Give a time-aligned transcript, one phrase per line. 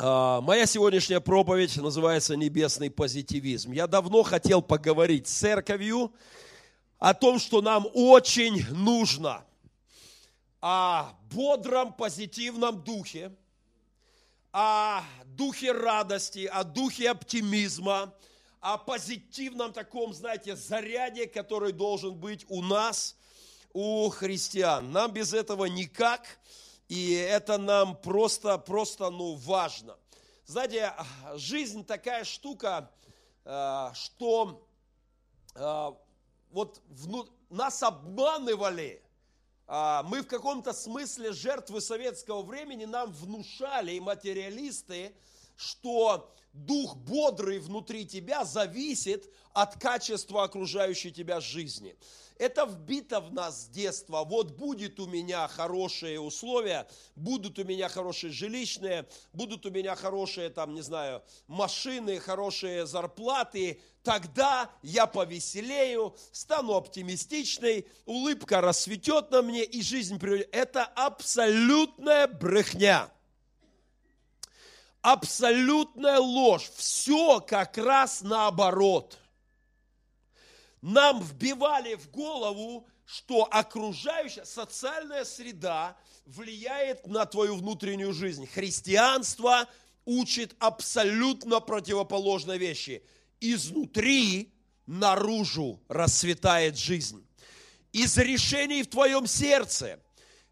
[0.00, 3.72] А, Моя сегодняшняя проповедь называется «Небесный позитивизм».
[3.72, 6.12] Я давно хотел поговорить с церковью
[7.00, 9.44] о том, что нам очень нужно
[10.60, 13.34] о бодром, позитивном духе,
[14.52, 18.14] о духе радости, о духе оптимизма,
[18.60, 23.16] о позитивном таком, знаете, заряде, который должен быть у нас,
[23.72, 24.92] у христиан.
[24.92, 26.38] Нам без этого никак–
[26.88, 29.96] и это нам просто, просто, ну, важно.
[30.46, 30.94] Знаете,
[31.34, 32.90] жизнь такая штука,
[33.44, 34.66] э, что
[35.54, 35.90] э,
[36.50, 36.80] вот
[37.50, 39.02] нас обманывали,
[39.66, 45.14] э, мы в каком-то смысле жертвы советского времени, нам внушали и материалисты,
[45.56, 51.96] что дух бодрый внутри тебя зависит от качества окружающей тебя жизни.
[52.38, 54.22] Это вбито в нас с детства.
[54.22, 60.48] Вот будет у меня хорошие условия, будут у меня хорошие жилищные, будут у меня хорошие,
[60.48, 69.64] там, не знаю, машины, хорошие зарплаты, тогда я повеселею, стану оптимистичной, улыбка расцветет на мне,
[69.64, 70.48] и жизнь приведет.
[70.52, 73.10] Это абсолютная брехня.
[75.02, 76.70] Абсолютная ложь.
[76.76, 79.18] Все как раз наоборот–
[80.82, 88.46] нам вбивали в голову, что окружающая социальная среда влияет на твою внутреннюю жизнь.
[88.46, 89.66] Христианство
[90.04, 93.02] учит абсолютно противоположные вещи.
[93.40, 94.52] Изнутри
[94.86, 97.26] наружу расцветает жизнь.
[97.92, 100.00] Из решений в твоем сердце,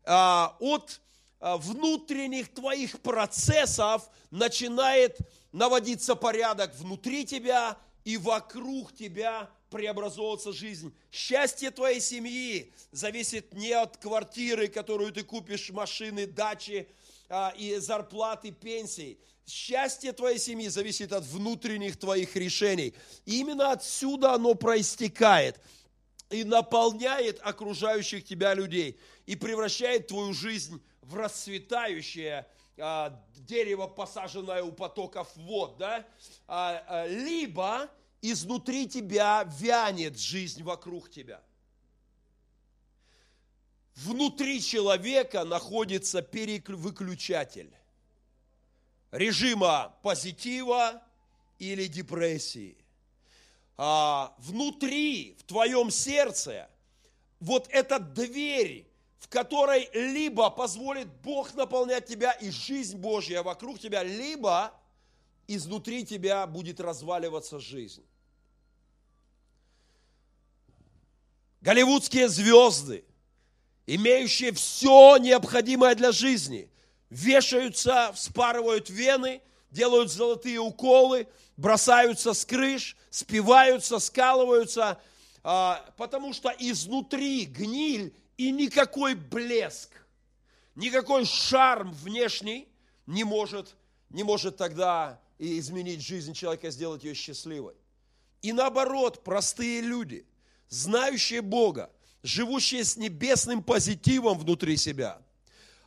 [0.05, 1.01] а, от
[1.41, 5.19] а, внутренних твоих процессов начинает
[5.53, 10.95] наводиться порядок внутри тебя и вокруг тебя преобразовываться жизнь.
[11.11, 16.89] Счастье твоей семьи зависит не от квартиры, которую ты купишь, машины, дачи
[17.28, 19.19] а, и зарплаты, пенсий.
[19.47, 22.95] Счастье твоей семьи зависит от внутренних твоих решений.
[23.27, 25.61] И именно отсюда оно проистекает
[26.30, 32.46] и наполняет окружающих тебя людей и превращает твою жизнь в расцветающее
[32.79, 36.05] а, дерево, посаженное у потоков вод, да?
[36.46, 37.89] А, а, либо
[38.23, 41.43] изнутри тебя вянет жизнь вокруг тебя.
[43.95, 47.73] Внутри человека находится переключатель
[49.11, 51.03] режима позитива
[51.59, 52.77] или депрессии.
[53.79, 56.69] А внутри, в твоем сердце,
[57.41, 58.87] вот эта дверь,
[59.19, 64.73] в которой либо позволит Бог наполнять тебя и жизнь Божья вокруг тебя, либо
[65.48, 68.05] изнутри тебя будет разваливаться жизнь.
[71.61, 73.05] Голливудские звезды,
[73.86, 76.70] имеющие все необходимое для жизни,
[77.11, 79.40] вешаются, вспарывают вены,
[79.70, 85.01] делают золотые уколы, бросаются с крыш, спиваются, скалываются,
[85.42, 89.90] а, потому что изнутри гниль и никакой блеск,
[90.74, 92.68] никакой шарм внешний
[93.06, 93.74] не может,
[94.11, 97.74] не может тогда и изменить жизнь человека, сделать ее счастливой.
[98.42, 100.27] И наоборот, простые люди,
[100.69, 101.91] знающие Бога,
[102.23, 105.20] живущие с небесным позитивом внутри себя,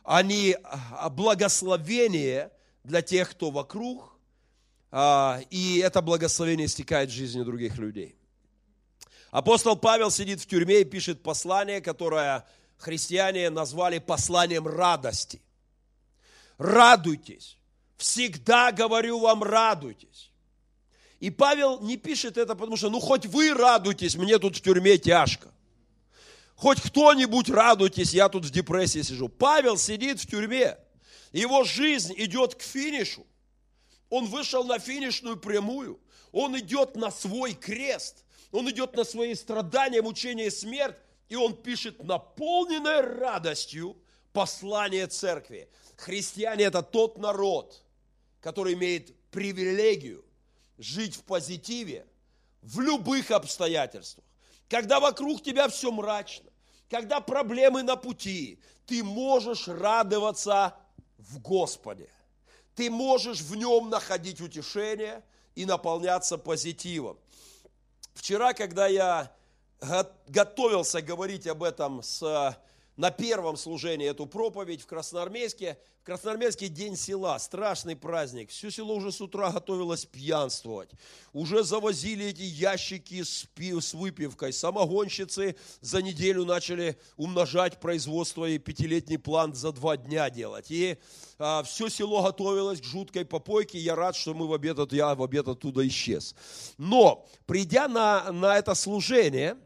[0.04, 2.50] они а, благословение
[2.84, 4.16] для тех, кто вокруг,
[4.90, 8.16] а, и это благословение стекает в жизни других людей.
[9.30, 12.46] Апостол Павел сидит в тюрьме и пишет послание, которое
[12.78, 15.40] христиане назвали посланием радости.
[16.58, 17.59] Радуйтесь
[18.00, 20.30] Всегда говорю вам, радуйтесь.
[21.18, 24.96] И Павел не пишет это, потому что, ну, хоть вы радуйтесь, мне тут в тюрьме
[24.96, 25.52] тяжко.
[26.56, 29.28] Хоть кто-нибудь радуйтесь, я тут в депрессии сижу.
[29.28, 30.78] Павел сидит в тюрьме.
[31.32, 33.26] Его жизнь идет к финишу.
[34.08, 36.00] Он вышел на финишную прямую.
[36.32, 38.24] Он идет на свой крест.
[38.50, 40.96] Он идет на свои страдания, мучения и смерть.
[41.28, 43.98] И он пишет наполненное радостью
[44.32, 45.68] послание церкви.
[45.96, 47.82] Христиане– это тот народ,
[48.40, 50.24] который имеет привилегию
[50.78, 52.06] жить в позитиве
[52.62, 54.24] в любых обстоятельствах.
[54.68, 56.50] Когда вокруг тебя все мрачно,
[56.88, 60.74] когда проблемы на пути, ты можешь радоваться
[61.18, 62.08] в Господе.
[62.74, 65.22] Ты можешь в нем находить утешение
[65.54, 67.18] и наполняться позитивом.
[68.14, 69.32] Вчера, когда я
[70.28, 72.56] готовился говорить об этом с
[72.96, 75.78] на первом служении эту проповедь в Красноармейске.
[76.02, 78.50] В Красноармейске день села, страшный праздник.
[78.50, 80.90] Все село уже с утра готовилось пьянствовать.
[81.32, 84.52] Уже завозили эти ящики с, пив, с выпивкой.
[84.52, 90.70] Самогонщицы за неделю начали умножать производство и пятилетний план за два дня делать.
[90.70, 90.98] И
[91.38, 93.78] а, все село готовилось к жуткой попойке.
[93.78, 96.34] Я рад, что мы в обед, я в обед оттуда исчез.
[96.76, 99.56] Но, придя на, на это служение,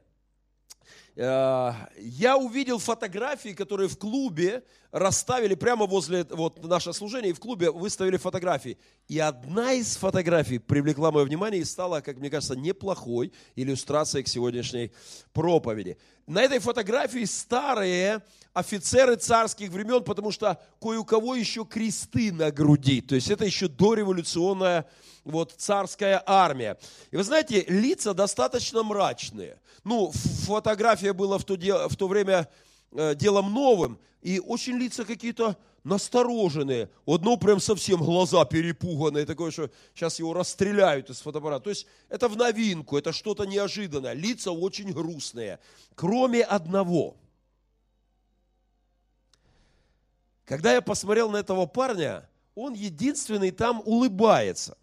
[1.17, 4.65] я увидел фотографии, которые в клубе
[4.95, 8.79] расставили прямо возле вот наше служение, и в клубе выставили фотографии.
[9.09, 14.29] И одна из фотографий привлекла мое внимание и стала, как мне кажется, неплохой иллюстрацией к
[14.29, 14.93] сегодняшней
[15.33, 15.99] проповеди.
[16.29, 22.53] На этой фотографии старые офицеры царских времен, потому что кое у кого еще кресты на
[22.53, 23.01] груди.
[23.01, 24.87] То есть это еще дореволюционная
[25.25, 26.79] вот царская армия.
[27.11, 29.59] И вы знаете, лица достаточно мрачные.
[29.83, 31.57] Ну, фотография была в то,
[31.89, 32.49] в то время
[32.93, 36.89] э, делом новым, и очень лица какие-то настороженные.
[37.05, 41.65] У одного прям совсем глаза перепуганные, такое, что сейчас его расстреляют из фотоаппарата.
[41.65, 44.15] То есть это в новинку, это что-то неожиданное.
[44.15, 45.61] Лица очень грустные.
[45.95, 47.17] Кроме одного.
[50.47, 54.79] Когда я посмотрел на этого парня, он единственный там улыбается.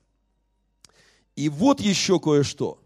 [1.35, 2.79] И вот еще кое-что.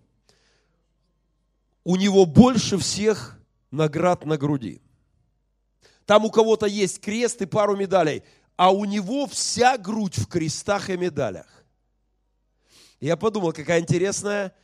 [1.83, 3.37] У него больше всех
[3.71, 4.81] наград на груди.
[6.05, 8.23] Там у кого-то есть крест и пару медалей,
[8.55, 11.65] а у него вся грудь в крестах и медалях.
[12.99, 14.55] Я подумал, какая интересная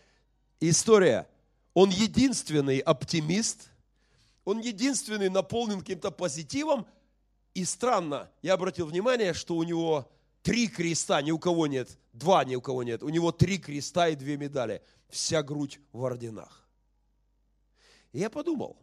[0.60, 1.28] история.
[1.74, 3.70] Он единственный оптимист,
[4.46, 6.86] он единственный наполнен каким-то позитивом.
[7.54, 10.10] И странно, я обратил внимание, что у него
[10.42, 13.04] три креста, ни у кого нет, два ни у кого нет.
[13.04, 14.82] У него три креста и две медали.
[15.10, 16.68] Вся грудь в орденах.
[18.14, 18.78] И я подумал,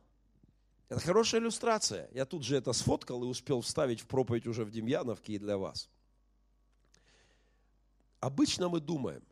[0.88, 2.08] это хорошая иллюстрация.
[2.12, 5.58] Я тут же это сфоткал и успел вставить в проповедь уже в Демьяновке и для
[5.58, 5.88] вас.
[8.20, 9.23] Обычно мы думаем,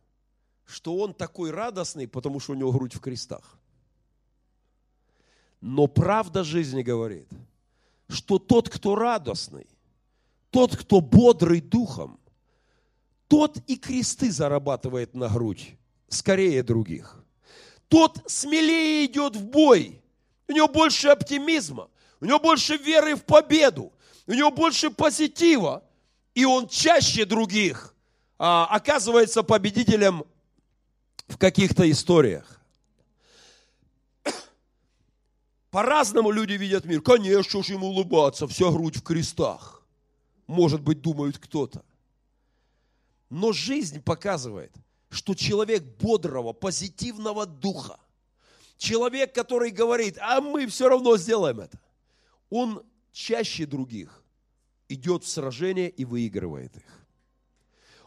[0.64, 3.58] что он такой радостный, потому что у него грудь в крестах.
[5.60, 7.28] Но правда жизни говорит,
[8.08, 9.66] что тот, кто радостный,
[10.50, 12.20] тот, кто бодрый духом,
[13.28, 15.76] тот и кресты зарабатывает на грудь
[16.08, 17.24] скорее других.
[17.88, 20.02] Тот смелее идет в бой,
[20.48, 21.88] у него больше оптимизма,
[22.20, 23.92] у него больше веры в победу,
[24.26, 25.82] у него больше позитива,
[26.34, 27.94] и он чаще других
[28.38, 30.24] а, оказывается победителем
[31.28, 32.60] в каких-то историях.
[35.70, 37.00] По-разному люди видят мир.
[37.00, 39.82] Конечно же ему улыбаться, вся грудь в крестах.
[40.46, 41.84] Может быть, думают кто-то.
[43.30, 44.72] Но жизнь показывает,
[45.10, 47.98] что человек бодрого, позитивного духа,
[48.76, 51.80] человек, который говорит, а мы все равно сделаем это,
[52.50, 52.82] он
[53.12, 54.22] чаще других
[54.88, 57.06] идет в сражение и выигрывает их.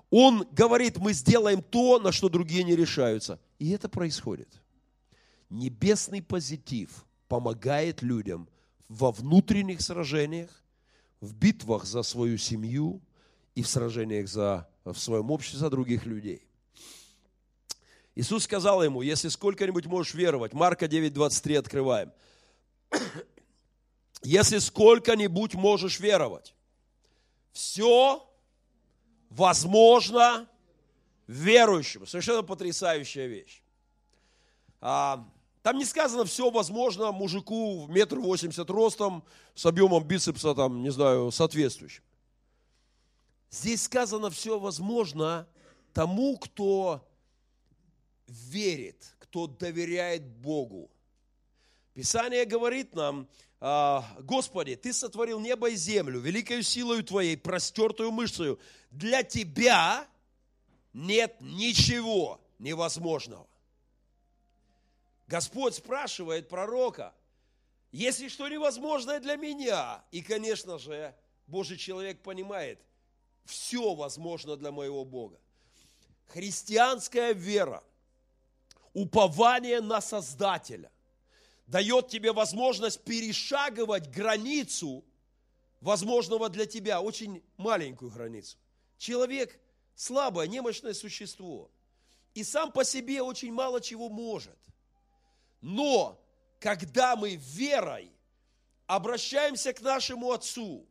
[0.10, 3.40] Он говорит, мы сделаем то, на что другие не решаются.
[3.60, 4.50] И это происходит.
[5.50, 8.50] Небесный позитив помогает людям
[8.88, 10.64] во внутренних сражениях,
[11.22, 13.02] в битвах за свою семью
[13.54, 16.49] и в сражениях за, в своем обществе за других людей.
[18.20, 22.12] Иисус сказал ему, если сколько-нибудь можешь веровать, Марка 9:23 открываем.
[24.24, 26.54] Если сколько-нибудь можешь веровать,
[27.54, 28.30] все
[29.30, 30.50] возможно
[31.28, 32.06] верующему.
[32.06, 33.64] Совершенно потрясающая вещь.
[34.82, 35.26] А,
[35.64, 39.24] там не сказано все возможно мужику в метр восемьдесят ростом
[39.56, 42.04] с объемом бицепса, там, не знаю, соответствующим.
[43.50, 45.48] Здесь сказано все возможно
[45.94, 47.06] тому, кто
[48.30, 50.90] верит, кто доверяет Богу.
[51.94, 53.28] Писание говорит нам,
[53.60, 58.60] а, Господи, Ты сотворил небо и землю великою силою Твоей, простертую мышцею.
[58.92, 60.08] Для Тебя
[60.94, 63.48] нет ничего невозможного.
[65.28, 67.14] Господь спрашивает пророка,
[67.92, 71.16] если что невозможное для меня, и, конечно же,
[71.48, 72.80] Божий человек понимает,
[73.46, 75.40] все возможно для моего Бога.
[76.28, 77.84] Христианская вера
[78.94, 80.92] упование на Создателя
[81.68, 85.04] дает тебе возможность перешагивать границу
[85.82, 88.58] возможного для тебя, очень маленькую границу.
[88.98, 89.60] Человек–
[89.96, 91.70] слабое, немощное существо.
[92.34, 94.58] И сам по себе очень мало чего может.
[95.62, 96.20] Но
[96.60, 98.12] когда мы верой
[98.88, 100.86] обращаемся к нашему Отцу,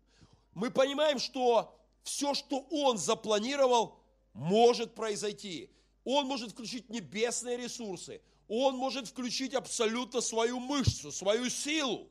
[0.55, 3.99] мы понимаем, что все, что Он запланировал,
[4.33, 5.71] может произойти.
[6.11, 8.23] Он может включить небесные ресурсы.
[8.49, 12.09] Он может включить абсолютно свою мышцу, свою силу.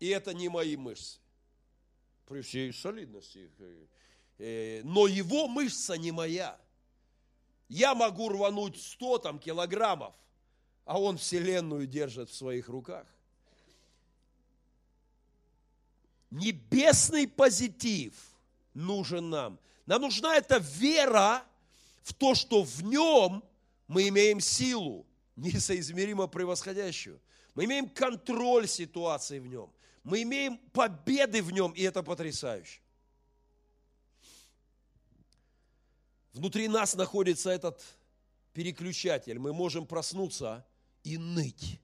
[0.00, 1.20] И это не мои мышцы.
[2.26, 3.48] При всей солидности.
[4.38, 6.58] Э, но его мышца не моя.
[7.68, 10.16] Я могу рвануть 100 там, килограммов,
[10.84, 13.06] а он вселенную держит в своих руках.
[16.32, 18.12] Небесный позитив
[18.74, 19.60] нужен нам.
[19.86, 21.46] Нам нужна эта вера
[22.06, 23.42] в то, что в нем
[23.88, 27.20] мы имеем силу, несоизмеримо превосходящую.
[27.56, 29.72] Мы имеем контроль ситуации в нем.
[30.04, 32.80] Мы имеем победы в нем, и это потрясающе.
[36.32, 37.82] Внутри нас находится этот
[38.52, 39.40] переключатель.
[39.40, 40.64] Мы можем проснуться
[41.02, 41.80] и ныть,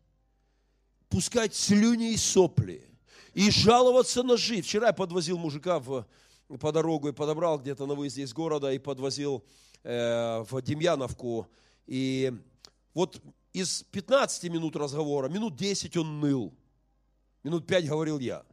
[1.09, 2.89] пускать слюни и сопли,
[3.35, 4.63] и жаловаться на жизнь.
[4.63, 6.07] Вчера я подвозил мужика в,
[6.61, 9.45] по дорогу и подобрал где-то на выезде из города и подвозил
[9.83, 11.49] э, в Демьяновку.
[11.87, 12.33] И
[12.95, 13.21] вот
[13.53, 16.55] из 15 минут разговора, минут 10 он ныл.
[17.43, 18.45] Минут 5 говорил я.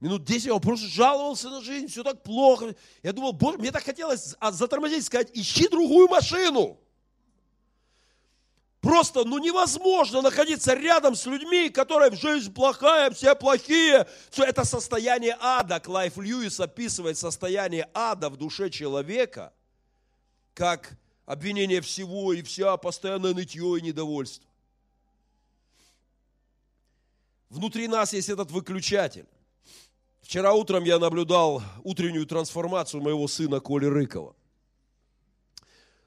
[0.00, 2.74] Минут 10 он просто жаловался на жизнь, все так плохо.
[3.02, 6.80] Я думал, боже, мне так хотелось затормозить, сказать, ищи другую машину.
[8.80, 14.08] Просто, ну невозможно находиться рядом с людьми, которые в жизнь плохая, все плохие.
[14.30, 15.80] Все это состояние ада.
[15.80, 19.52] Клайф Льюис описывает состояние ада в душе человека,
[20.60, 24.46] как обвинение всего и вся, постоянное нытье и недовольство.
[27.48, 29.24] Внутри нас есть этот выключатель.
[30.20, 34.36] Вчера утром я наблюдал утреннюю трансформацию моего сына Коли Рыкова.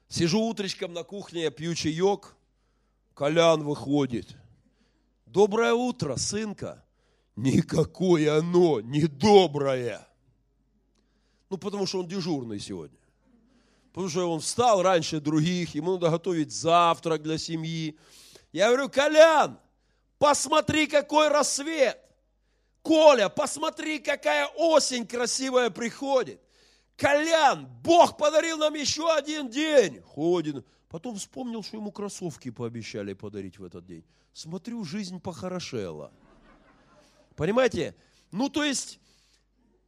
[0.06, 2.36] Сижу утречком на кухне, пью чаек,
[3.14, 4.36] Колян выходит.
[5.26, 6.84] Доброе утро, сынка.
[7.34, 10.06] Никакое оно не доброе.
[11.50, 13.03] Ну, потому что он дежурный сегодня.
[13.94, 17.96] Потому что он встал раньше других, ему надо готовить завтрак для семьи.
[18.50, 19.60] Я говорю, Колян,
[20.18, 21.96] посмотри, какой рассвет.
[22.82, 26.40] Коля, посмотри, какая осень красивая приходит.
[26.96, 30.02] Колян, Бог подарил нам еще один день.
[30.02, 30.66] Ходит.
[30.88, 34.04] Потом вспомнил, что ему кроссовки пообещали подарить в этот день.
[34.32, 36.12] Смотрю, жизнь похорошела.
[37.36, 37.94] Понимаете?
[38.32, 38.98] Ну, то есть,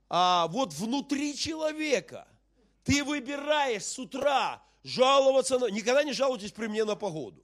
[0.09, 2.29] а, вот внутри человека
[2.87, 5.67] ты выбираешь с утра жаловаться на...
[5.67, 7.43] Никогда не жалуйтесь при мне на погоду.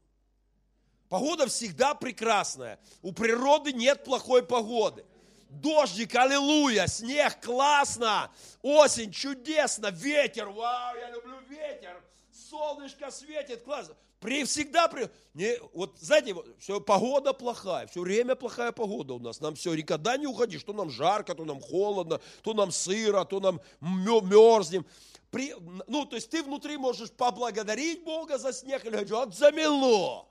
[1.08, 2.78] Погода всегда прекрасная.
[3.02, 5.04] У природы нет плохой погоды.
[5.50, 8.30] Дождик, аллилуйя, снег, классно,
[8.62, 13.94] осень, чудесно, ветер, вау, я люблю ветер, солнышко светит, классно.
[14.18, 19.40] При, всегда, при, не, вот знаете, все, погода плохая, все время плохая погода у нас.
[19.40, 23.40] Нам все, никогда не уходи, что нам жарко, то нам холодно, то нам сыро, то
[23.40, 24.86] нам мерзнем.
[25.32, 25.54] При,
[25.86, 30.28] ну, то есть ты внутри можешь поблагодарить Бога за снег или вот замело.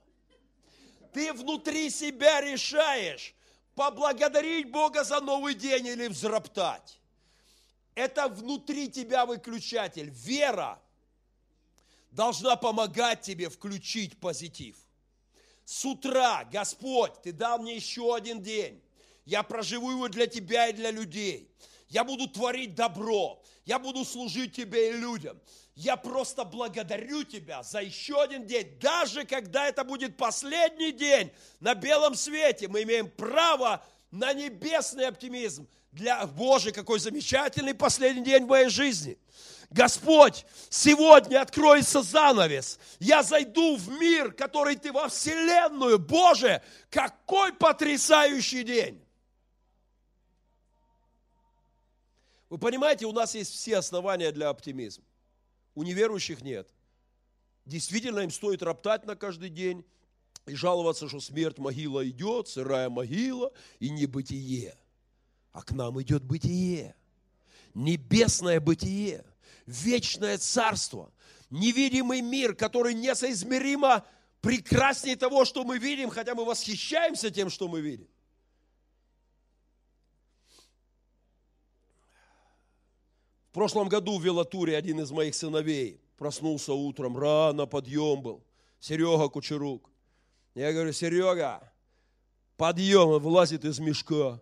[1.12, 3.34] Ты внутри себя решаешь,
[3.74, 7.00] поблагодарить Бога за новый день или взроптать.
[7.96, 10.12] Это внутри тебя выключатель.
[10.12, 10.80] Вера
[12.12, 14.78] должна помогать тебе включить позитив.
[15.66, 18.80] С утра, Господь, Ты дал мне еще один день.
[19.26, 21.50] Я проживу его для Тебя и для людей.
[21.92, 23.44] Я буду творить добро.
[23.66, 25.38] Я буду служить Тебе и людям.
[25.76, 28.80] Я просто благодарю Тебя за еще один день.
[28.80, 35.68] Даже когда это будет последний день на белом свете, мы имеем право на небесный оптимизм.
[35.92, 39.18] Для Боже, какой замечательный последний день в моей жизни.
[39.70, 42.80] Господь, сегодня откроется занавес.
[43.00, 46.00] Я зайду в мир, который Ты во Вселенную.
[46.00, 49.06] Боже, какой потрясающий день.
[52.52, 55.06] Вы понимаете, у нас есть все основания для оптимизма.
[55.74, 56.68] У неверующих нет.
[57.66, 59.86] Действительно, им стоит роптать на каждый день
[60.46, 64.78] и жаловаться, что смерть могила идет, сырая могила и небытие.
[65.54, 66.94] А к нам идет бытие.
[67.74, 69.24] Небесное бытие.
[69.66, 71.10] Вечное царство.
[71.50, 74.06] Невидимый мир, который несоизмеримо
[74.42, 78.10] прекраснее того, что мы видим, хотя мы восхищаемся тем, что мы видим.
[83.52, 88.46] В прошлом году в Велатуре один из моих сыновей проснулся утром, рано подъем был.
[88.80, 89.90] Серега Кучерук.
[90.56, 91.62] Я говорю, Серега,
[92.56, 94.40] подъем, он вылазит из мешка.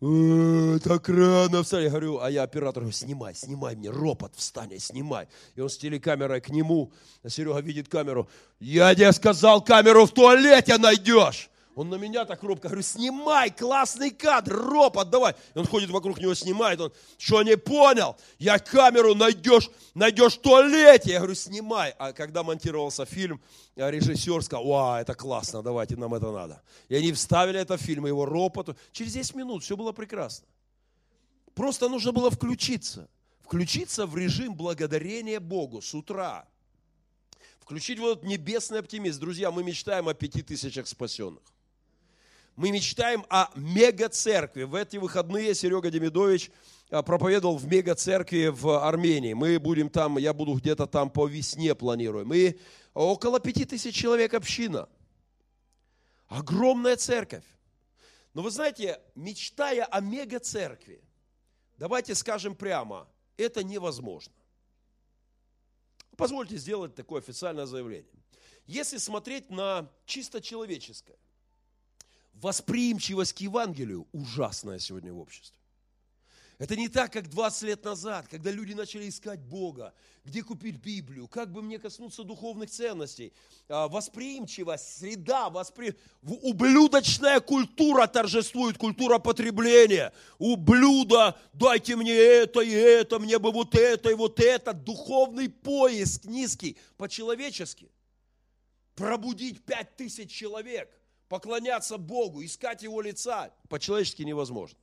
[0.00, 1.82] «Э, так рано встань.
[1.82, 5.26] Я говорю, а я оператор говорю, снимай, снимай мне, ропот, встань, снимай.
[5.56, 6.92] И он с телекамерой к нему,
[7.24, 8.28] а Серега видит камеру.
[8.60, 11.50] Я тебе сказал, камеру в туалете найдешь.
[11.78, 15.36] Он на меня так робко, говорю, снимай, классный кадр, ропот, давай.
[15.54, 18.16] И он ходит вокруг него, снимает, он, что не понял?
[18.40, 21.12] Я камеру найдешь, найдешь в туалете.
[21.12, 21.94] Я говорю, снимай.
[21.96, 23.40] А когда монтировался фильм,
[23.76, 26.60] режиссер сказал, вау, это классно, давайте, нам это надо.
[26.88, 28.74] И они вставили это в фильм, его ропоту.
[28.90, 30.48] Через 10 минут все было прекрасно.
[31.54, 33.08] Просто нужно было включиться.
[33.44, 36.44] Включиться в режим благодарения Богу с утра.
[37.60, 39.20] Включить вот небесный оптимизм.
[39.20, 41.44] Друзья, мы мечтаем о пяти тысячах спасенных.
[42.58, 44.64] Мы мечтаем о мега-церкви.
[44.64, 46.50] В эти выходные Серега Демидович
[46.90, 49.32] а, проповедовал в мега-церкви в Армении.
[49.32, 52.26] Мы будем там, я буду где-то там по весне планирую.
[52.26, 52.58] Мы
[52.94, 54.88] около пяти тысяч человек община.
[56.26, 57.44] Огромная церковь.
[58.34, 61.00] Но вы знаете, мечтая о мега-церкви,
[61.76, 64.34] давайте скажем прямо, это невозможно.
[66.16, 68.10] Позвольте сделать такое официальное заявление.
[68.66, 71.18] Если смотреть на чисто человеческое,
[72.40, 75.58] восприимчивость к Евангелию ужасная сегодня в обществе.
[76.58, 81.28] Это не так, как 20 лет назад, когда люди начали искать Бога, где купить Библию,
[81.28, 83.32] как бы мне коснуться духовных ценностей.
[83.68, 85.94] А, восприимчивость, среда, воспри...
[86.20, 90.12] ублюдочная культура торжествует, культура потребления.
[90.38, 94.72] Ублюда, дайте мне это и это, мне бы вот это и вот это.
[94.72, 97.88] Духовный поиск низкий, по-человечески.
[98.96, 100.90] Пробудить пять тысяч человек,
[101.28, 104.78] поклоняться Богу, искать Его лица, по-человечески невозможно.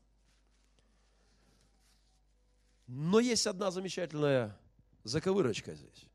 [2.88, 4.58] Но есть одна замечательная
[5.04, 6.06] заковырочка здесь.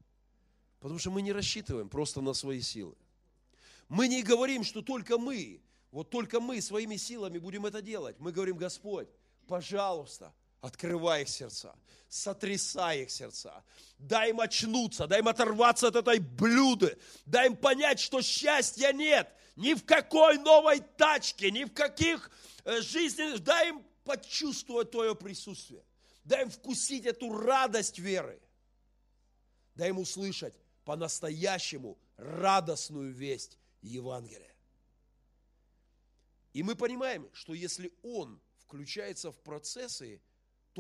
[0.78, 2.94] Потому что мы не рассчитываем просто на свои силы.
[3.88, 5.60] Мы не говорим, что только мы,
[5.90, 8.16] вот только мы своими силами будем это делать.
[8.20, 9.08] Мы говорим, Господь,
[9.48, 11.74] пожалуйста, открывай их сердца,
[12.08, 13.64] сотрясай их сердца,
[13.98, 19.28] дай им очнуться, дай им оторваться от этой блюды, дай им понять, что счастья нет
[19.60, 22.30] ни в какой новой тачке, ни в каких
[22.64, 25.84] э, жизненных, дай им почувствовать Твое присутствие.
[26.24, 28.40] Дай им вкусить эту радость веры.
[29.74, 34.54] Дай им услышать по-настоящему радостную весть Евангелия.
[36.54, 40.22] И мы понимаем, что если он включается в процессы,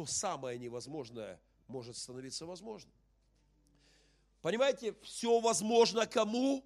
[0.00, 1.38] то самое невозможное
[1.68, 2.94] может становиться возможным.
[4.40, 6.64] Понимаете, все возможно кому?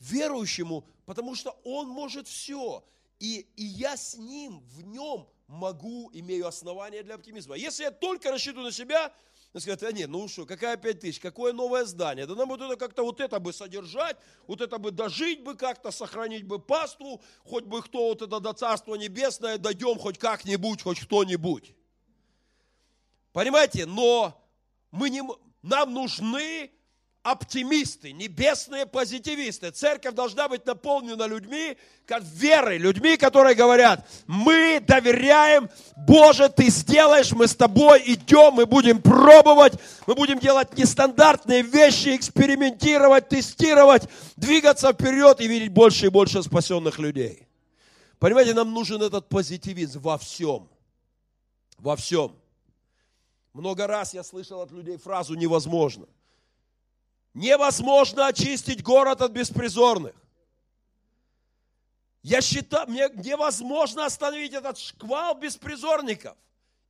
[0.00, 2.84] Верующему, потому что он может все.
[3.20, 7.54] И, и я с ним, в нем могу, имею основания для оптимизма.
[7.54, 9.14] Если я только рассчитываю на себя,
[9.54, 12.26] ну, сказать, а нет, ну что, какая пять тысяч, какое новое здание?
[12.26, 15.90] Да нам вот это как-то вот это бы содержать, вот это бы дожить бы как-то,
[15.90, 21.00] сохранить бы паству, хоть бы кто вот это до Царства Небесное дойдем хоть как-нибудь, хоть
[21.00, 21.74] кто-нибудь.
[23.32, 24.38] Понимаете, но
[24.90, 25.22] мы не,
[25.62, 26.70] нам нужны
[27.22, 29.70] оптимисты, небесные позитивисты.
[29.70, 37.32] Церковь должна быть наполнена людьми, как верой, людьми, которые говорят, мы доверяем, Боже, Ты сделаешь,
[37.32, 39.74] мы с Тобой идем, мы будем пробовать,
[40.06, 46.98] мы будем делать нестандартные вещи, экспериментировать, тестировать, двигаться вперед и видеть больше и больше спасенных
[46.98, 47.46] людей.
[48.18, 50.68] Понимаете, нам нужен этот позитивизм во всем.
[51.78, 52.41] Во всем.
[53.52, 56.06] Много раз я слышал от людей фразу «невозможно».
[57.34, 60.14] Невозможно очистить город от беспризорных.
[62.22, 66.36] Я считаю, мне невозможно остановить этот шквал беспризорников.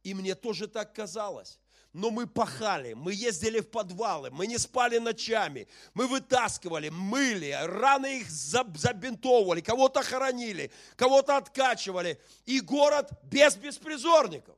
[0.03, 1.61] И мне тоже так казалось.
[1.93, 8.21] Но мы пахали, мы ездили в подвалы, мы не спали ночами, мы вытаскивали, мыли, раны
[8.21, 12.19] их забинтовывали, кого-то хоронили, кого-то откачивали.
[12.47, 14.57] И город без беспризорников.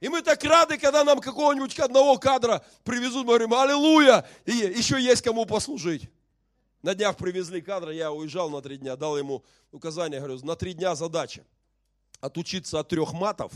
[0.00, 5.00] И мы так рады, когда нам какого-нибудь одного кадра привезут, мы говорим, аллилуйя, и еще
[5.00, 6.10] есть кому послужить.
[6.82, 10.74] На днях привезли кадр, я уезжал на три дня, дал ему указание, говорю, на три
[10.74, 11.44] дня задача.
[12.20, 13.52] Отучиться от трех матов,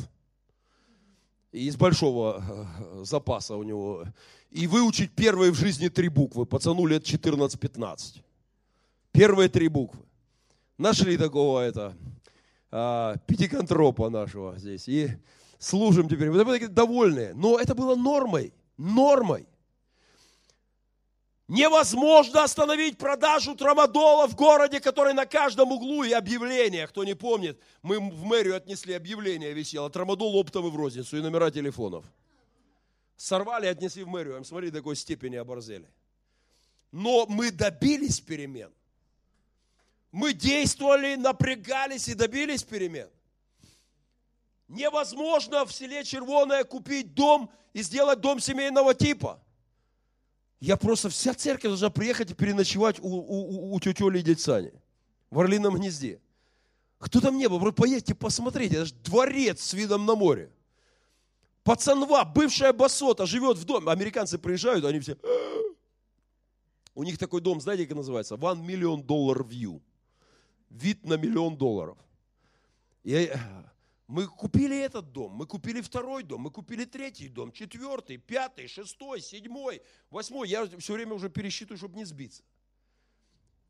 [1.53, 4.05] из большого э, запаса у него,
[4.51, 8.23] и выучить первые в жизни три буквы, пацану лет 14-15.
[9.13, 10.01] Первые три буквы.
[10.79, 11.97] Нашли такого это,
[12.71, 14.89] а, пятиконтропа нашего здесь.
[14.89, 15.11] И
[15.61, 16.31] служим теперь.
[16.31, 17.33] Мы были довольны.
[17.35, 18.53] Но это было нормой.
[18.77, 19.47] Нормой.
[21.47, 26.87] Невозможно остановить продажу трамадола в городе, который на каждом углу и объявления.
[26.87, 29.91] Кто не помнит, мы в мэрию отнесли объявление висело.
[29.91, 32.05] Трамадол оптовый в розницу и номера телефонов.
[33.17, 34.43] Сорвали, отнесли в мэрию.
[34.45, 35.89] Смотри, до какой степени оборзели.
[36.93, 38.73] Но мы добились перемен.
[40.13, 43.09] Мы действовали, напрягались и добились перемен.
[44.71, 49.43] Невозможно в селе Червоное купить дом и сделать дом семейного типа.
[50.61, 54.41] Я просто, вся церковь должна приехать и переночевать у, у, у тети Оли и дядь
[54.41, 54.73] Сани
[55.29, 56.21] в Орлином гнезде.
[56.99, 60.53] Кто там не был, вы поедьте посмотрите, это же дворец с видом на море.
[61.65, 63.91] Пацанва, бывшая басота, живет в доме.
[63.91, 65.17] Американцы приезжают, они все...
[66.95, 68.37] У них такой дом, знаете, как называется?
[68.37, 69.81] One million dollar view.
[70.69, 71.99] Вид на миллион долларов.
[73.03, 73.33] И
[74.11, 79.21] мы купили этот дом, мы купили второй дом, мы купили третий дом, четвертый, пятый, шестой,
[79.21, 80.49] седьмой, восьмой.
[80.49, 82.43] Я все время уже пересчитываю, чтобы не сбиться.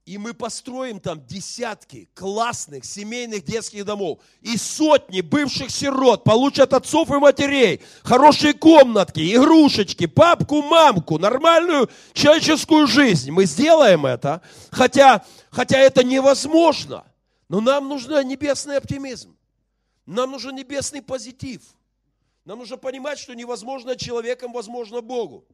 [0.06, 4.20] И мы построим там десятки классных семейных детских домов.
[4.40, 12.86] И сотни бывших сирот получат отцов и матерей, хорошие комнатки, игрушечки, папку, мамку, нормальную человеческую
[12.86, 13.30] жизнь.
[13.30, 17.04] Мы сделаем это, хотя, хотя это невозможно.
[17.50, 19.36] Но нам нужен небесный оптимизм.
[20.10, 21.62] Нам нужен небесный позитив.
[22.44, 25.46] Нам нужно понимать, что невозможно человеком, возможно Богу.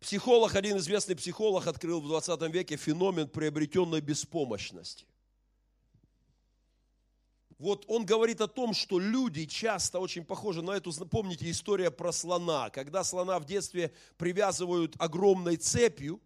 [0.00, 5.04] Психолог, один известный психолог открыл в 20 веке феномен приобретенной беспомощности.
[7.58, 12.10] Вот он говорит о том, что люди часто очень похожи на эту, помните, история про
[12.10, 12.70] слона.
[12.70, 16.22] Когда слона в детстве привязывают огромной цепью,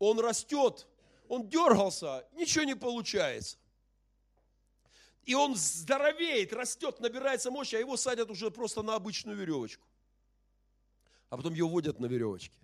[0.00, 0.88] он растет,
[1.28, 3.58] он дергался, ничего не получается.
[5.24, 9.86] И он здоровеет, растет, набирается мощи, а его садят уже просто на обычную веревочку
[11.34, 12.56] а потом его водят на веревочке,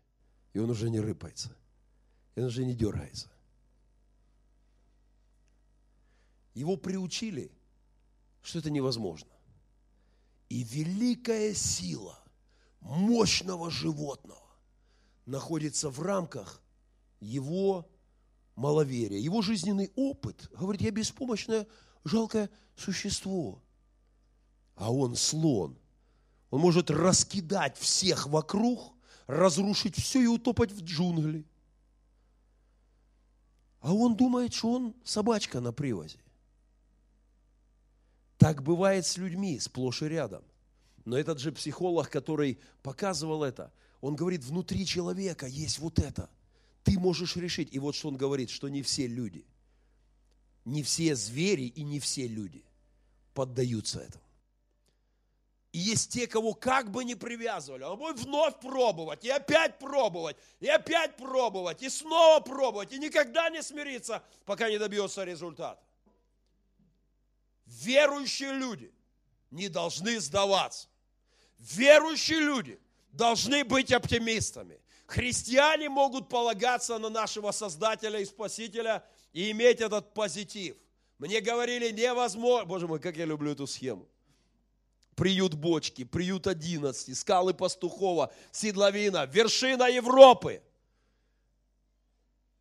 [0.52, 1.50] и он уже не рыпается,
[2.36, 3.28] и он уже не дергается.
[6.54, 7.50] Его приучили,
[8.42, 9.32] что это невозможно.
[10.48, 12.16] И великая сила
[12.78, 14.46] мощного животного
[15.26, 16.62] находится в рамках
[17.18, 17.90] его
[18.54, 20.48] маловерия, его жизненный опыт.
[20.52, 21.66] Говорит, я беспомощное,
[22.04, 23.62] жалкое существо.
[24.76, 25.78] А он слон,
[26.50, 28.92] он может раскидать всех вокруг,
[29.26, 31.46] разрушить все и утопать в джунгли.
[33.80, 36.18] А он думает, что он собачка на привозе.
[38.36, 40.42] Так бывает с людьми сплошь и рядом.
[41.04, 46.30] Но этот же психолог, который показывал это, он говорит, внутри человека есть вот это.
[46.82, 47.68] Ты можешь решить.
[47.72, 49.44] И вот что он говорит, что не все люди,
[50.64, 52.64] не все звери и не все люди
[53.34, 54.24] поддаются этому.
[55.72, 60.36] И есть те, кого как бы не привязывали, он будет вновь пробовать, и опять пробовать,
[60.58, 65.80] и опять пробовать, и снова пробовать, и никогда не смириться, пока не добьется результата.
[67.66, 68.92] Верующие люди
[69.52, 70.88] не должны сдаваться.
[71.58, 72.80] Верующие люди
[73.12, 74.80] должны быть оптимистами.
[75.06, 80.76] Христиане могут полагаться на нашего Создателя и Спасителя и иметь этот позитив.
[81.18, 82.66] Мне говорили, невозможно.
[82.66, 84.08] Боже мой, как я люблю эту схему
[85.20, 90.62] приют Бочки, приют 11, скалы Пастухова, Седловина, вершина Европы,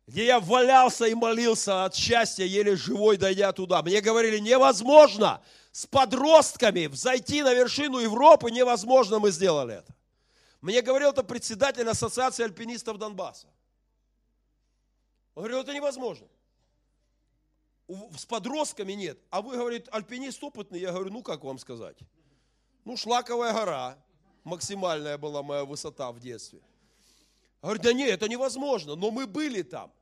[0.06, 3.80] где я валялся и молился от счастья, еле живой дойдя туда.
[3.80, 9.94] Мне говорили, невозможно с подростками взойти на вершину Европы, невозможно, мы сделали это.
[10.60, 13.46] Мне говорил это председатель Ассоциации альпинистов Донбасса.
[15.34, 16.26] Он говорил, это невозможно.
[18.16, 19.18] С подростками нет.
[19.30, 20.80] А вы, говорит, альпинист опытный.
[20.80, 21.98] Я говорю, ну как вам сказать?
[22.84, 23.98] Ну, Шлаковая гора,
[24.44, 26.60] максимальная была моя высота в детстве.
[27.62, 29.92] Говорит, да нет, это невозможно, но мы были там.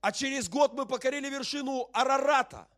[0.00, 2.68] А через год мы покорили вершину Арарата,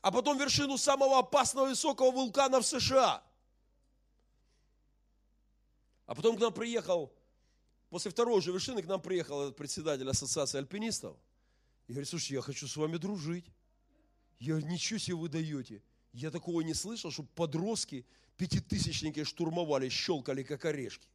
[0.00, 3.22] а потом вершину самого опасного высокого вулкана в США.
[6.06, 7.12] А потом к нам приехал,
[7.88, 11.16] после второй же вершины к нам приехал этот председатель ассоциации альпинистов.
[11.88, 13.46] И говорит, слушай, я хочу с вами дружить.
[14.38, 15.82] Я ничего себе вы даете.
[16.12, 21.08] Я такого не слышал, чтобы подростки, пятитысячники штурмовали, щелкали, как орешки.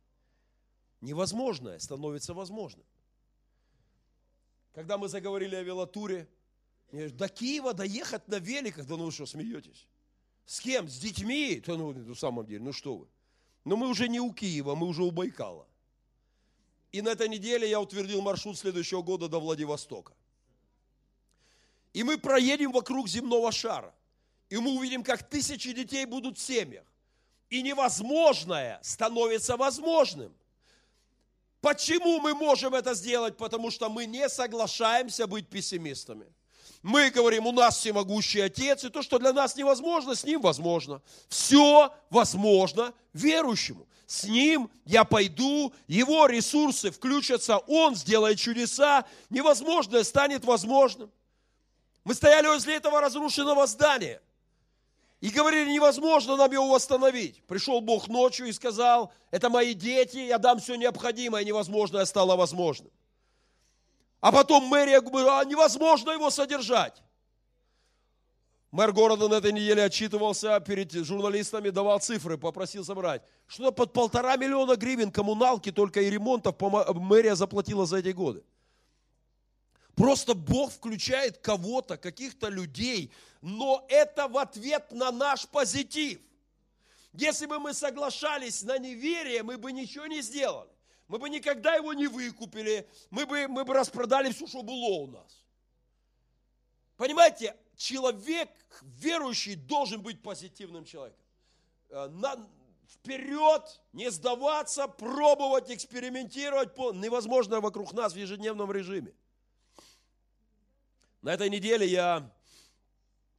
[0.99, 2.85] Невозможное становится возможным.
[4.73, 6.27] Когда мы заговорили о велотуре,
[6.91, 9.87] до Киева доехать на великах, да ну вы что, смеетесь?
[10.45, 10.89] С кем?
[10.89, 11.61] С детьми?
[11.65, 13.07] Да ну, на самом деле, ну что вы.
[13.63, 15.67] Но мы уже не у Киева, мы уже у Байкала.
[16.91, 20.13] И на этой неделе я утвердил маршрут следующего года до Владивостока.
[21.93, 23.93] И мы проедем вокруг земного шара.
[24.49, 26.85] И мы увидим, как тысячи детей будут в семьях.
[27.49, 30.33] И невозможное становится возможным.
[31.61, 33.37] Почему мы можем это сделать?
[33.37, 36.25] Потому что мы не соглашаемся быть пессимистами.
[36.81, 41.01] Мы говорим, у нас всемогущий Отец, и то, что для нас невозможно, с Ним возможно.
[41.29, 43.87] Все возможно верующему.
[44.05, 51.09] С Ним я пойду, Его ресурсы включатся, Он сделает чудеса, невозможное станет возможным.
[52.03, 54.21] Мы стояли возле этого разрушенного здания–
[55.23, 57.41] и говорили, невозможно нам его восстановить.
[57.47, 62.91] Пришел Бог ночью и сказал, это мои дети, я дам все необходимое, невозможное стало возможным.
[64.19, 67.01] А потом мэрия говорит, а невозможно его содержать.
[68.71, 73.21] Мэр города на этой неделе отчитывался перед журналистами, давал цифры, попросил собрать.
[73.47, 76.55] Что-то под полтора миллиона гривен коммуналки только и ремонтов
[76.95, 78.43] мэрия заплатила за эти годы.
[79.95, 86.19] Просто Бог включает кого-то, каких-то людей, но это в ответ на наш позитив.
[87.13, 90.69] Если бы мы соглашались на неверие, мы бы ничего не сделали.
[91.07, 95.07] Мы бы никогда его не выкупили, мы бы, мы бы распродали все, что было у
[95.07, 95.45] нас.
[96.97, 98.49] Понимаете, человек
[98.81, 101.21] верующий должен быть позитивным человеком.
[101.89, 102.35] Э, на,
[102.87, 106.75] вперед, не сдаваться, пробовать, экспериментировать.
[106.77, 109.13] Невозможно вокруг нас в ежедневном режиме.
[111.23, 112.29] На этой неделе я,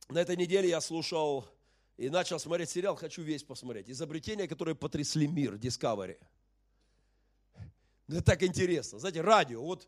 [0.08, 1.46] на этой неделе я слушал
[1.98, 3.90] и начал смотреть сериал, хочу весь посмотреть.
[3.90, 6.18] Изобретения, которые потрясли мир, Discovery.
[8.08, 8.98] Это так интересно.
[8.98, 9.86] Знаете, радио, вот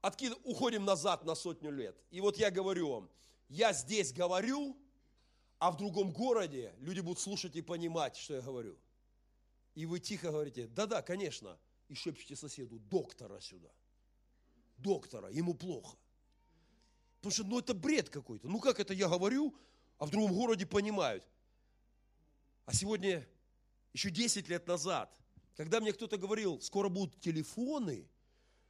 [0.00, 1.96] откид, уходим назад на сотню лет.
[2.12, 3.10] И вот я говорю вам,
[3.48, 4.76] я здесь говорю,
[5.58, 8.78] а в другом городе люди будут слушать и понимать, что я говорю.
[9.74, 13.70] И вы тихо говорите, да-да, конечно, и шепчете соседу, доктора сюда.
[14.76, 15.96] Доктора, ему плохо.
[17.20, 18.48] Потому что, ну, это бред какой-то.
[18.48, 19.54] Ну, как это я говорю,
[19.98, 21.24] а в другом городе понимают.
[22.64, 23.26] А сегодня,
[23.92, 25.12] еще 10 лет назад,
[25.56, 28.06] когда мне кто-то говорил, скоро будут телефоны,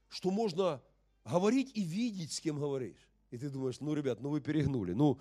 [0.08, 0.82] что можно
[1.24, 3.08] говорить и видеть, с кем говоришь.
[3.30, 4.94] И ты думаешь, ну, ребят, ну вы перегнули.
[4.94, 5.20] Ну,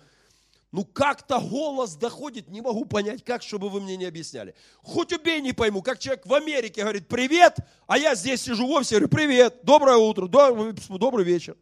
[0.72, 4.54] ну как-то голос доходит, не могу понять, как, чтобы вы мне не объясняли.
[4.82, 8.70] Хоть убей, не пойму, как человек в Америке говорит привет, а я здесь сижу в
[8.70, 11.56] офисе, говорю привет, доброе утро, добрый вечер.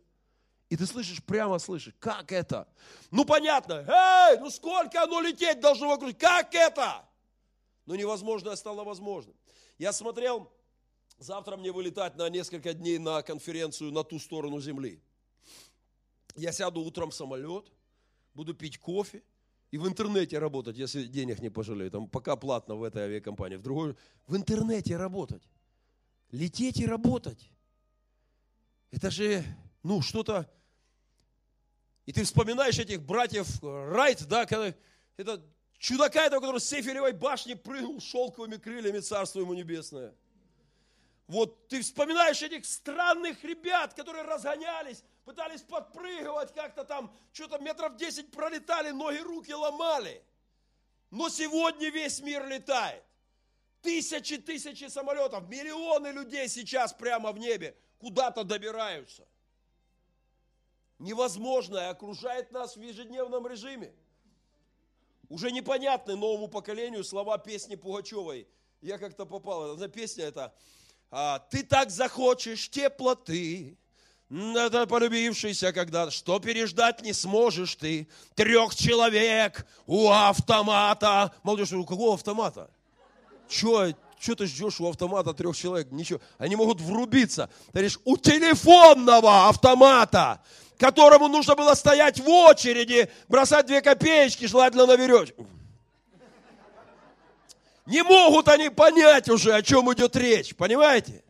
[0.69, 2.67] И ты слышишь, прямо слышишь, как это?
[3.11, 7.09] Ну понятно, эй, ну сколько оно лететь должно вокруг, как это?
[7.87, 9.37] Но невозможное стало возможным.
[9.79, 10.53] Я смотрел,
[11.19, 15.01] завтра мне вылетать на несколько дней на конференцию на ту сторону земли.
[16.35, 17.71] Я сяду утром в самолет,
[18.35, 19.23] буду пить кофе
[19.71, 21.91] и в интернете работать, если денег не пожалею.
[21.91, 23.57] Там пока платно в этой авиакомпании.
[23.57, 25.43] В другой, в интернете работать.
[26.31, 27.51] Лететь и работать.
[28.91, 29.45] Это же,
[29.87, 30.51] ну, что-то...
[32.07, 34.75] И ты вспоминаешь этих братьев Райт, да, когда
[35.17, 35.43] это
[35.79, 40.15] чудака этого, который с Сейфелевой башни прыгнул шелковыми крыльями, царство ему небесное.
[41.29, 48.31] Вот ты вспоминаешь этих странных ребят, которые разгонялись, пытались подпрыгивать как-то там, что-то метров 10
[48.31, 50.23] пролетали, ноги, руки ломали.
[51.11, 53.05] Но сегодня весь мир летает.
[53.83, 59.27] Тысячи, тысячи самолетов, миллионы людей сейчас прямо в небе куда-то добираются.
[60.99, 63.93] Невозможное окружает нас в ежедневном режиме.
[65.29, 68.49] Уже непонятны новому поколению слова песни Пугачевой.
[68.81, 70.55] Я как-то попал, эта песня это
[71.11, 73.77] «А, «Ты так захочешь теплоты,
[74.29, 78.09] это полюбившийся когда что переждать не сможешь ты.
[78.35, 81.33] Трех человек у автомата.
[81.45, 82.69] Молодежь, у какого автомата?
[83.49, 85.93] Че, что ты ждешь у автомата трех человек?
[85.93, 86.21] Ничего.
[86.39, 87.49] Они могут врубиться.
[87.67, 90.43] Ты говоришь, у телефонного автомата,
[90.79, 95.47] которому нужно было стоять в очереди, бросать две копеечки, желательно на веревочку.
[97.87, 101.23] Не могут они понять уже, о чем идет речь, понимаете?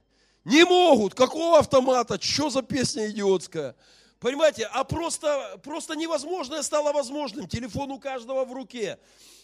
[0.44, 1.14] Не могут.
[1.14, 2.18] Какого автомата?
[2.20, 3.74] Что за песня идиотская?
[4.20, 7.46] Понимаете, а просто, просто невозможное стало возможным.
[7.46, 8.98] Телефон у каждого в руке.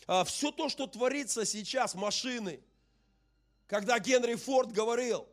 [0.06, 2.60] А все то, что творится сейчас, машины.
[3.66, 5.26] Когда Генри Форд говорил,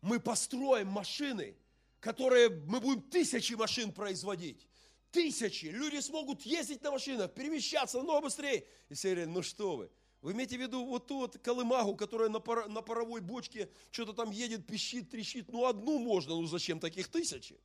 [0.00, 1.56] мы построим машины,
[2.00, 4.66] которые, мы будем тысячи машин производить.
[5.12, 5.66] Тысячи.
[5.66, 8.66] Люди смогут ездить на машинах, перемещаться намного быстрее.
[8.88, 9.90] И все говорят, ну что вы,
[10.22, 14.12] вы имеете в виду вот ту вот колымагу, которая на, пар, на паровой бочке что-то
[14.12, 15.50] там едет, пищит, трещит.
[15.50, 17.58] Ну, одну можно, ну зачем таких тысячи?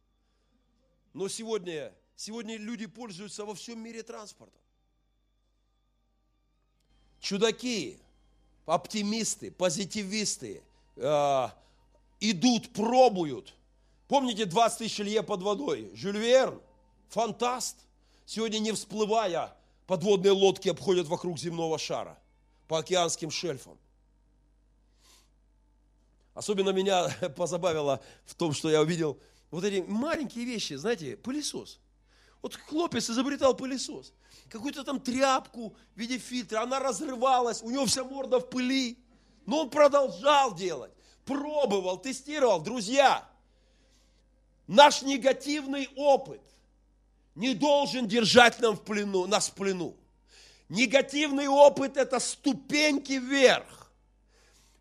[1.13, 4.61] Но сегодня, сегодня люди пользуются во всем мире транспортом.
[7.19, 7.99] Чудаки,
[8.65, 10.61] оптимисты, позитивисты
[10.95, 11.47] э,
[12.19, 13.54] идут, пробуют.
[14.07, 15.91] Помните 20 тысяч лье под водой?
[15.95, 16.61] Жюль Верн,
[17.09, 17.77] фантаст.
[18.25, 19.55] Сегодня не всплывая,
[19.87, 22.17] подводные лодки обходят вокруг земного шара
[22.67, 23.77] по океанским шельфам.
[26.33, 29.19] Особенно меня позабавило в том, что я увидел
[29.51, 31.79] вот эти маленькие вещи, знаете, пылесос.
[32.41, 34.13] Вот хлопец изобретал пылесос.
[34.49, 38.99] Какую-то там тряпку в виде фильтра, она разрывалась, у него вся морда в пыли.
[39.45, 40.91] Но он продолжал делать,
[41.25, 42.61] пробовал, тестировал.
[42.61, 43.27] Друзья,
[44.67, 46.41] наш негативный опыт
[47.35, 49.95] не должен держать нам в плену, нас в плену.
[50.69, 53.91] Негативный опыт– это ступеньки вверх.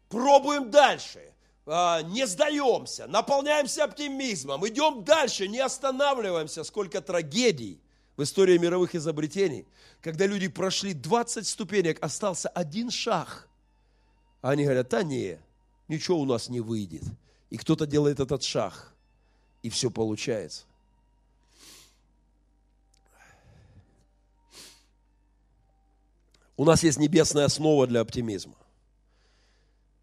[0.08, 1.32] Пробуем дальше.
[1.66, 6.62] а, не сдаемся, наполняемся оптимизмом, идем дальше, не останавливаемся.
[6.62, 7.80] Сколько трагедий
[8.16, 9.66] в истории мировых изобретений,
[10.00, 13.48] когда люди прошли 20 ступенек, остался один шаг.
[14.42, 15.38] А они говорят, да не,
[15.88, 17.02] ничего у нас не выйдет.
[17.50, 18.93] И кто-то делает этот шаг,
[19.64, 20.64] и все получается.
[26.56, 28.54] У нас есть небесная основа для оптимизма.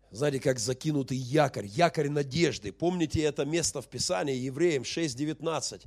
[0.10, 2.74] Знаете, как закинутый якорь, якорь надежды.
[2.74, 5.86] Помните это место в Писании, Евреям 6.19.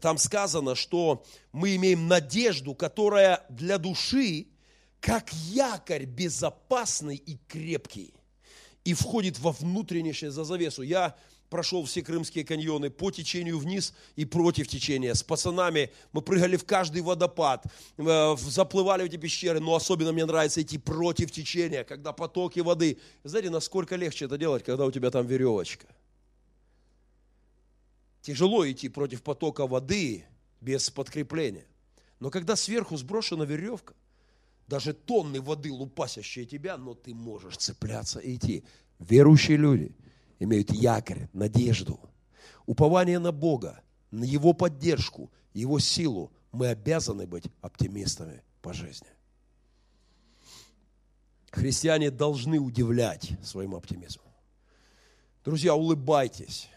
[0.00, 4.48] Там сказано, что мы имеем надежду, которая для души,
[5.00, 8.12] как якорь безопасный и крепкий,
[8.84, 10.82] и входит во внутреннее за завесу.
[10.82, 11.16] Я
[11.48, 15.14] прошел все крымские каньоны по течению вниз и против течения.
[15.14, 17.66] С пацанами мы прыгали в каждый водопад,
[17.96, 22.98] э, заплывали в эти пещеры, но особенно мне нравится идти против течения, когда потоки воды.
[23.22, 25.86] Знаете, насколько легче это делать, когда у тебя там веревочка.
[28.20, 30.24] Тяжело идти против потока воды
[30.60, 31.66] без подкрепления.
[32.20, 33.94] Но когда сверху сброшена веревка,
[34.66, 38.64] даже тонны воды, лупасящие тебя, но ты можешь цепляться и идти.
[38.98, 39.94] Верующие люди–
[40.38, 42.00] имеют якорь, надежду,
[42.66, 49.08] упование на Бога, на Его поддержку, Его силу, мы обязаны быть оптимистами по жизни.
[51.50, 54.26] Христиане должны удивлять своим оптимизмом.
[55.44, 56.68] Друзья, улыбайтесь.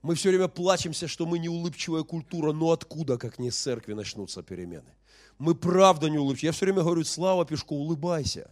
[0.00, 3.92] Мы все время плачемся, что мы не улыбчивая культура, но откуда, как не с церкви,
[3.92, 4.94] начнутся перемены?
[5.42, 6.50] Мы правда не улыбчивые.
[6.50, 8.48] Я все время говорю, Слава Пешко, улыбайся.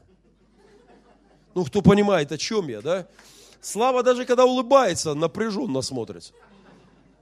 [1.54, 3.06] Ну, кто понимает, о чем я, да?
[3.60, 6.32] Слава даже когда улыбается, напряженно смотрится.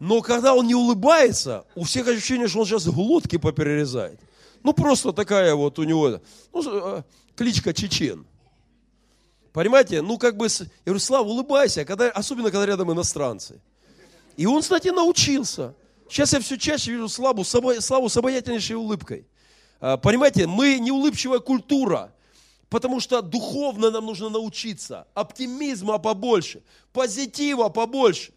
[0.00, 4.18] Но когда он не улыбается, у всех ощущение, что он сейчас глотки поперерезает.
[4.62, 6.22] Ну, просто такая вот у него,
[6.54, 7.02] ну, э,
[7.37, 8.24] кличка Чечен.
[9.52, 10.00] Понимаете?
[10.00, 13.61] Ну, как бы, я говорю, Слава, улыбайся, когда, особенно когда рядом иностранцы.
[14.35, 15.74] И он, кстати, научился.
[16.09, 19.26] Сейчас я все чаще вижу Славу, Славу с обаятельнейшей улыбкой.
[19.81, 22.12] А, понимаете, мы не улыбчивая культура.
[22.69, 25.07] Потому что духовно нам нужно научиться.
[25.14, 26.62] Оптимизма побольше,
[26.93, 28.33] позитива побольше.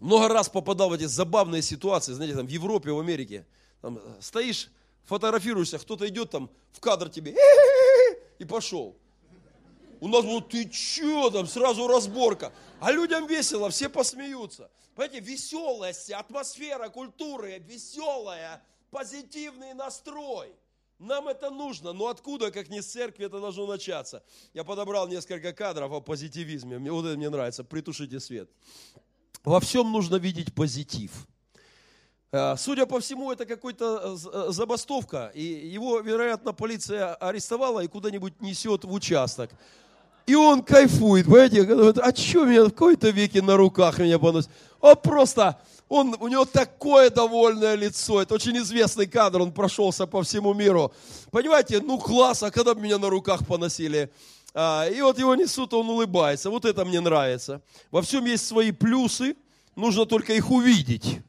[0.00, 3.46] Много раз попадал в эти забавные ситуации, знаете, там в Европе, в Америке.
[3.80, 4.70] Там стоишь,
[5.04, 7.36] фотографируешься, кто-то идет там в кадр тебе
[8.38, 8.96] и пошел.
[10.00, 12.52] У нас вот ты че там, сразу разборка.
[12.80, 14.70] А людям весело, все посмеются.
[14.94, 20.52] Понимаете, веселость, атмосфера культуры, веселая, позитивный настрой–
[20.98, 24.24] нам это нужно, но откуда, как не с церкви, это должно начаться?
[24.52, 26.78] Я подобрал несколько кадров о позитивизме.
[26.90, 27.62] Вот это мне нравится.
[27.62, 28.50] Притушите свет.
[29.44, 31.12] Во всем нужно видеть позитив.
[32.32, 37.86] Э, судя по всему, это какой-то э, э, забастовка, и его, вероятно, полиция арестовала и
[37.86, 39.50] куда-нибудь несет в участок.
[40.26, 41.62] И он кайфует, понимаете?
[42.02, 44.50] А что меня в какой-то веке на руках меня поносит?
[44.80, 48.20] Он просто он, у него такое довольное лицо.
[48.20, 50.92] Это очень известный кадр, он прошелся по всему миру.
[51.30, 54.10] Понимаете, ну класс, а когда бы меня на руках поносили?
[54.54, 56.50] А, и вот его несут, он улыбается.
[56.50, 57.62] Вот это мне нравится.
[57.90, 59.36] Во всем есть свои плюсы,
[59.76, 61.20] нужно только их увидеть.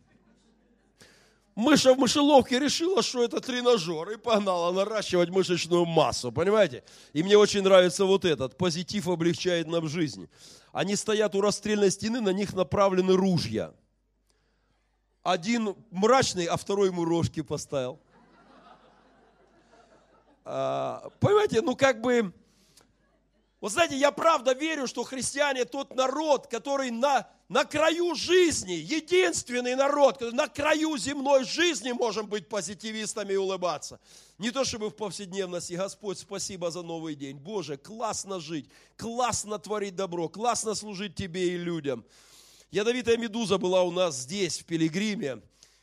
[1.56, 6.84] Мыша в мышеловке решила, что это тренажер, и погнала наращивать мышечную массу, понимаете?
[7.12, 10.30] И мне очень нравится вот этот, позитив облегчает нам жизнь.
[10.72, 13.74] Они стоят у расстрельной стены, на них направлены ружья–
[15.32, 18.00] один мрачный, а второй ему рожки поставил.
[20.46, 22.34] А, понимаете, ну как бы,
[23.62, 29.76] вот знаете, я правда верю, что христиане тот народ, который на, на краю жизни, единственный
[29.76, 34.00] народ, который на краю земной жизни можем быть позитивистами и улыбаться.
[34.40, 37.38] Не то чтобы в повседневности, Господь, спасибо за новый день.
[37.38, 42.04] Боже, классно жить, классно творить добро, классно служить Тебе и людям.
[42.72, 45.42] Ядовитая медуза была у нас здесь, в Пилигриме,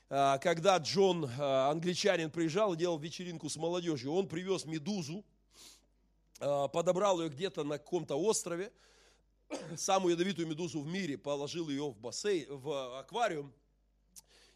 [0.09, 4.13] а, когда Джон, а, англичанин, приезжал и делал вечеринку с молодежью.
[4.13, 5.25] Он привез медузу,
[6.39, 8.73] а, подобрал ее где-то на каком-то острове,
[9.77, 13.53] самую ядовитую медузу в мире, положил ее в бассейн, в аквариум,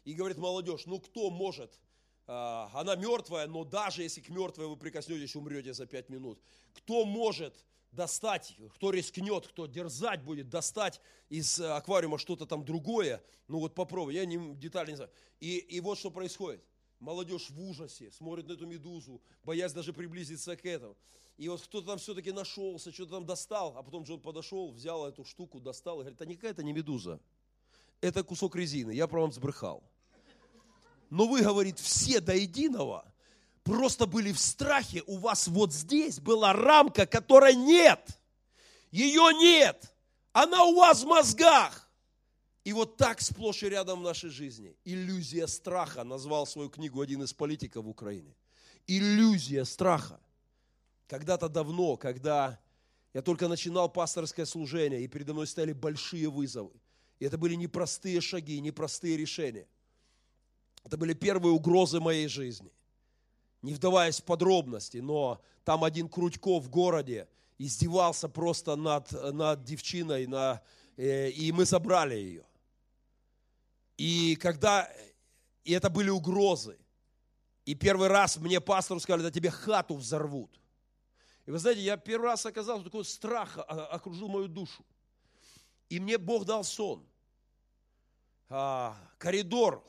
[0.05, 1.81] и говорит, молодежь, ну кто может,
[2.27, 6.41] она мертвая, но даже если к мертвой вы прикоснетесь, умрете за пять минут.
[6.75, 13.23] Кто может достать, кто рискнет, кто дерзать будет, достать из э, аквариума что-то там другое,
[13.47, 15.11] ну вот попробуй, я не, детали не знаю.
[15.39, 16.63] И, и вот что происходит.
[16.99, 20.95] Молодежь в ужасе, смотрит на эту медузу, боясь даже приблизиться к этому.
[21.37, 25.25] И вот кто-то там все-таки нашелся, что-то там достал, а потом Джон подошел, взял эту
[25.25, 27.19] штуку, достал и говорит, а никакая это не медуза,
[28.01, 29.83] это кусок резины, я про вам сбрехал.
[31.09, 33.05] Но вы, говорит, все до единого–
[33.63, 38.01] просто были в страхе, у вас вот здесь была рамка, которой нет.
[38.91, 39.93] Ее нет.
[40.33, 41.89] Она у вас в мозгах.
[42.63, 44.75] И вот так сплошь и рядом в нашей жизни.
[44.85, 48.35] Иллюзия страха, назвал свою книгу один из политиков в Украине.
[48.85, 50.19] Иллюзия страха.
[51.07, 52.59] Когда-то давно, когда
[53.13, 56.71] я только начинал пасторское служение, и передо мной стояли большие вызовы.
[57.19, 59.67] И это были непростые шаги, непростые решения.
[60.83, 62.71] Это были первые угрозы моей жизни.
[63.61, 70.25] Не вдаваясь в подробности, но там один Крутько в городе издевался просто над, над девчиной,
[70.25, 70.61] на,
[70.97, 72.45] э, и мы забрали ее.
[73.97, 74.91] И когда,
[75.63, 76.77] и это были угрозы.
[77.65, 80.59] И первый раз мне пастору сказали, да тебе хату взорвут.
[81.45, 84.83] И вы знаете, я первый раз оказался, такой страх окружил мою душу.
[85.89, 87.05] И мне Бог дал сон.
[88.49, 89.83] А, коридор.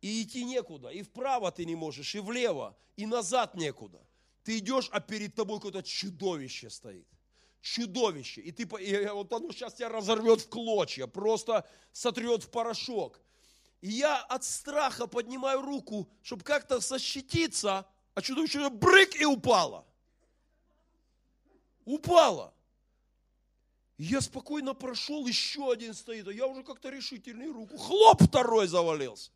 [0.00, 0.88] И идти некуда.
[0.88, 4.00] И вправо ты не можешь, и влево, и назад некуда.
[4.44, 7.06] Ты идешь, а перед тобой какое-то чудовище стоит.
[7.60, 8.40] Чудовище.
[8.40, 13.20] И, ты, и вот оно сейчас тебя разорвет в клочья, просто сотрет в порошок.
[13.80, 19.84] И я от страха поднимаю руку, чтобы как-то защититься, а чудовище брык и упало.
[21.84, 22.54] Упало.
[23.96, 27.76] Я спокойно прошел, еще один стоит, а я уже как-то решительный руку.
[27.76, 29.32] Хлоп, второй завалился.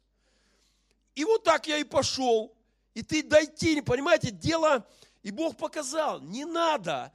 [1.14, 2.56] И вот так я и пошел.
[2.94, 4.86] И ты дойти, понимаете, дело,
[5.22, 7.12] и Бог показал, не надо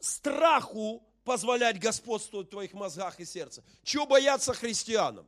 [0.00, 3.62] страху позволять господствовать в твоих мозгах и сердце.
[3.82, 5.26] Чего бояться христианам?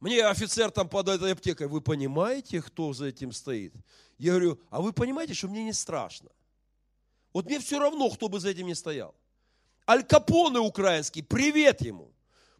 [0.00, 3.74] Мне офицер там под этой аптекой, вы понимаете, кто за этим стоит?
[4.18, 6.30] Я говорю, а вы понимаете, что мне не страшно?
[7.32, 9.14] Вот мне все равно, кто бы за этим не стоял.
[9.88, 12.12] Аль Капоне украинский, привет ему.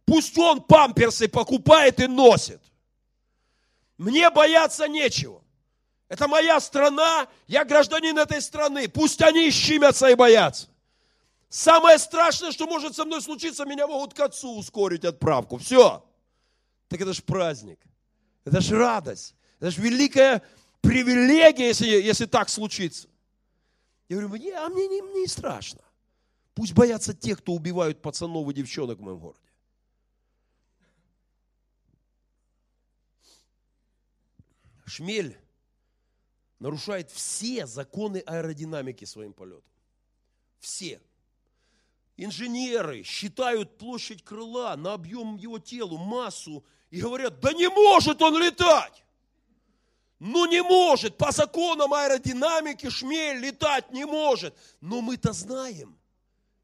[0.04, 2.62] Пусть он памперсы покупает и носит.
[3.98, 5.42] Мне бояться нечего.
[6.08, 8.88] Это моя страна, я гражданин этой страны.
[8.88, 10.68] Пусть они щемятся и боятся.
[11.50, 15.58] Самое страшное, что может со мной случиться, меня могут к отцу ускорить отправку.
[15.58, 16.04] Все.
[16.88, 17.80] Так это же праздник.
[18.44, 19.34] Это же радость.
[19.58, 20.42] Это же великая
[20.80, 23.08] привилегия, если, если так случится.
[24.08, 25.80] Я говорю, мне, а мне не, мне не страшно.
[26.54, 29.47] Пусть боятся те, кто убивают пацанов и девчонок в моем городе.
[34.88, 35.38] Шмель
[36.58, 39.62] нарушает все законы аэродинамики своим полетом.
[40.58, 41.00] Все.
[42.16, 48.38] Инженеры считают площадь крыла на объем его тела, массу, и говорят, да не может он
[48.38, 49.04] летать.
[50.18, 54.56] Ну не может, по законам аэродинамики шмель летать не может.
[54.80, 55.96] Но мы-то знаем,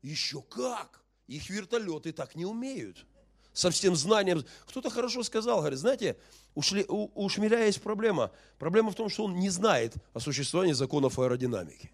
[0.02, 1.04] еще как.
[1.28, 3.06] Их вертолеты так не умеют.
[3.54, 4.44] Со всем знанием.
[4.66, 6.16] Кто-то хорошо сказал, говорит, знаете,
[6.54, 8.30] у, шли, у, у шмеля есть проблема.
[8.58, 11.90] Проблема в том, что он не знает о существовании законов аэродинамики.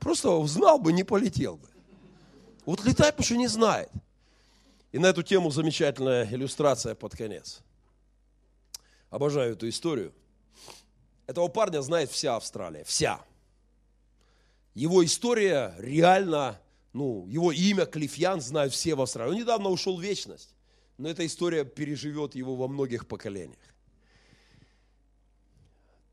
[0.00, 1.68] Просто знал бы, не полетел бы.
[2.64, 3.90] Вот летает, потому что не знает.
[4.92, 7.60] И на эту тему замечательная иллюстрация под конец.
[9.10, 10.12] Обожаю эту историю.
[11.26, 13.20] Этого парня знает вся Австралия, вся.
[14.74, 16.58] Его история реально,
[16.92, 19.32] ну, его имя Клифьян знают все в Австралии.
[19.32, 20.54] Он недавно ушел в вечность,
[20.98, 23.58] но эта история переживет его во многих поколениях.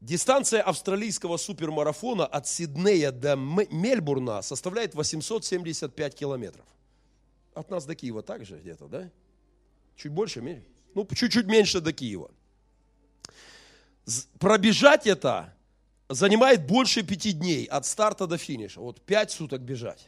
[0.01, 6.65] Дистанция австралийского супермарафона от Сиднея до Мельбурна составляет 875 километров.
[7.53, 9.09] От нас до Киева также где-то, да?
[9.97, 10.65] Чуть больше, меньше?
[10.95, 12.31] Ну, чуть-чуть меньше до Киева
[14.39, 15.53] пробежать это
[16.07, 18.79] занимает больше пяти дней от старта до финиша.
[18.79, 20.07] Вот пять суток бежать.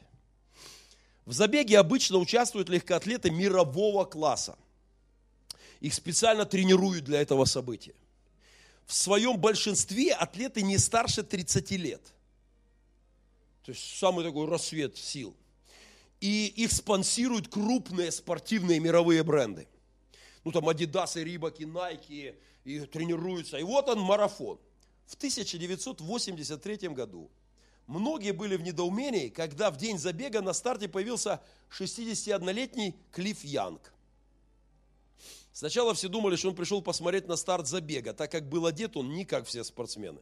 [1.25, 4.57] В забеге обычно участвуют легкоатлеты мирового класса.
[5.79, 7.95] Их специально тренируют для этого события.
[8.85, 12.01] В своем большинстве атлеты не старше 30 лет.
[13.63, 15.35] То есть самый такой рассвет сил.
[16.19, 19.67] И их спонсируют крупные спортивные мировые бренды.
[20.43, 23.57] Ну там Adidas, Reebok, Nike, и тренируются.
[23.57, 24.59] И вот он марафон.
[25.05, 27.29] В 1983 году
[27.91, 31.41] многие были в недоумении, когда в день забега на старте появился
[31.77, 33.93] 61-летний Клифф Янг.
[35.51, 39.11] Сначала все думали, что он пришел посмотреть на старт забега, так как был одет он
[39.11, 40.21] не как все спортсмены.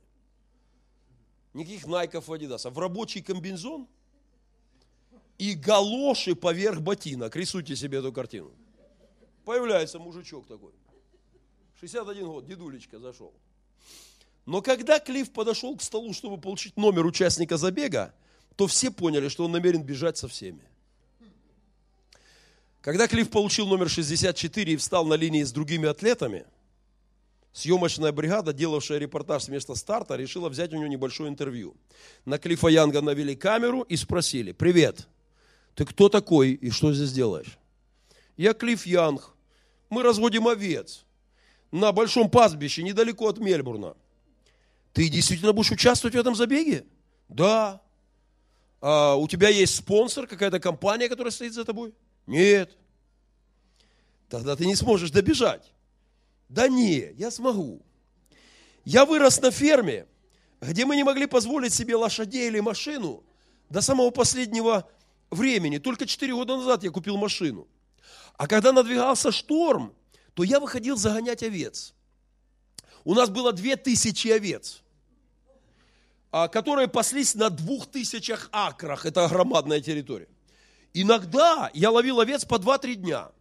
[1.54, 2.74] Никаких найков, адидасов.
[2.74, 3.88] В рабочий комбинзон
[5.38, 7.36] и галоши поверх ботинок.
[7.36, 8.52] Рисуйте себе эту картину.
[9.46, 10.74] Появляется мужичок такой.
[11.80, 13.34] 61 год, дедулечка зашел.
[14.46, 18.14] Но когда Клифф подошел к столу, чтобы получить номер участника забега,
[18.56, 20.62] то все поняли, что он намерен бежать со всеми.
[22.82, 26.46] Когда Клифф получил номер 64 и встал на линии с другими атлетами,
[27.52, 31.76] съемочная бригада, делавшая репортаж с места старта, решила взять у него небольшое интервью.
[32.26, 35.08] На Клиффа Янга навели камеру и спросили, привет,
[35.76, 37.58] Ты кто такой и что здесь делаешь?
[38.38, 39.36] Я Клифф Янг.
[39.90, 41.06] Мы разводим овец
[41.72, 43.96] на большом пастбище недалеко от Мельбурна.
[44.94, 46.86] Ты действительно будешь участвовать в этом забеге?
[47.28, 47.82] Да.
[48.82, 51.94] А у тебя есть спонсор, какая-то компания, которая стоит за тобой?
[52.28, 52.78] Нет.
[54.30, 55.74] Тогда ты не сможешь добежать.
[56.48, 57.82] Да не, я смогу.
[58.86, 60.08] Я вырос на ферме,
[60.62, 63.24] где мы не могли позволить себе лошадей или машину
[63.70, 64.90] до самого последнего
[65.30, 65.78] времени.
[65.78, 67.68] Только 4 года назад я купил машину.
[68.38, 69.94] А когда надвигался шторм,
[70.34, 71.94] то я выходил загонять овец.
[73.04, 74.82] У нас было 2000 овец,
[76.32, 79.06] а, которые паслись на 2000 акрах.
[79.06, 80.28] Это громадная территория.
[80.94, 83.32] Иногда я ловил овец по 2-3 дня.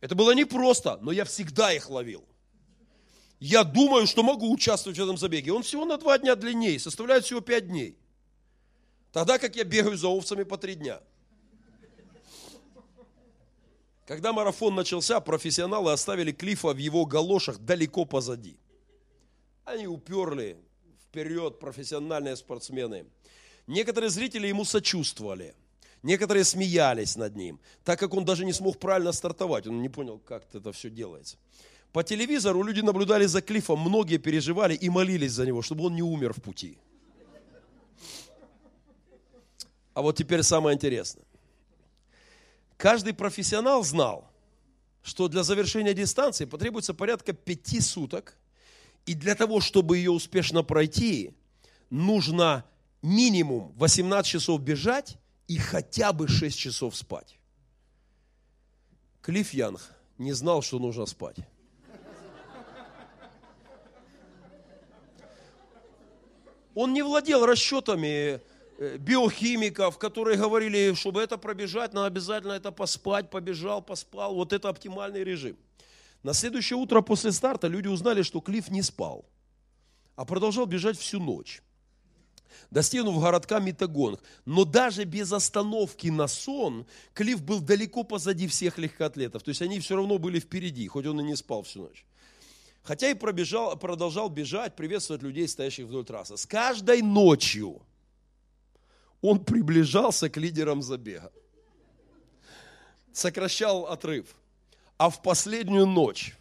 [0.00, 2.24] Это было непросто, но я всегда их ловил.
[3.38, 5.52] Я думаю, что могу участвовать в этом забеге.
[5.52, 7.96] Он всего на 2 дня длиннее, составляет всего 5 дней.
[9.12, 11.00] Тогда как я бегаю за овцами по 3 дня.
[14.06, 18.56] Когда марафон начался, профессионалы оставили Клифа в его галошах далеко позади.
[19.64, 20.56] Они уперли
[21.04, 23.06] вперед профессиональные спортсмены.
[23.66, 25.54] Некоторые зрители ему сочувствовали.
[26.02, 29.68] Некоторые смеялись над ним, так как он даже не смог правильно стартовать.
[29.68, 31.36] Он не понял, как это все делается.
[31.92, 36.02] По телевизору люди наблюдали за Клифом, многие переживали и молились за него, чтобы он не
[36.02, 36.76] умер в пути.
[39.94, 41.24] А вот теперь самое интересное.
[42.82, 44.28] Каждый профессионал знал,
[45.04, 48.36] что для завершения дистанции потребуется порядка пяти суток,
[49.06, 51.32] и для того, чтобы ее успешно пройти,
[51.90, 52.64] нужно
[53.00, 55.16] минимум 18 часов бежать
[55.46, 57.38] и хотя бы 6 часов спать.
[59.20, 59.80] Клифф Янг
[60.18, 61.36] не знал, что нужно спать.
[66.74, 68.40] Он не владел расчетами
[68.98, 74.34] биохимиков, которые говорили, чтобы это пробежать, надо обязательно это поспать, побежал, поспал.
[74.34, 75.56] Вот это оптимальный режим.
[76.22, 79.24] На следующее утро после старта люди узнали, что Клифф не спал,
[80.14, 81.62] а продолжал бежать всю ночь.
[82.70, 84.20] Достигнув городка Митагонг.
[84.44, 89.42] Но даже без остановки на сон, Клифф был далеко позади всех легкоатлетов.
[89.42, 92.06] То есть они все равно были впереди, хоть он и не спал всю ночь.
[92.82, 96.36] Хотя и пробежал, продолжал бежать, приветствовать людей, стоящих вдоль трассы.
[96.36, 97.82] С каждой ночью
[99.22, 101.32] он приближался к лидерам забега.
[103.12, 104.34] Сокращал отрыв.
[104.98, 106.36] А в последнюю ночь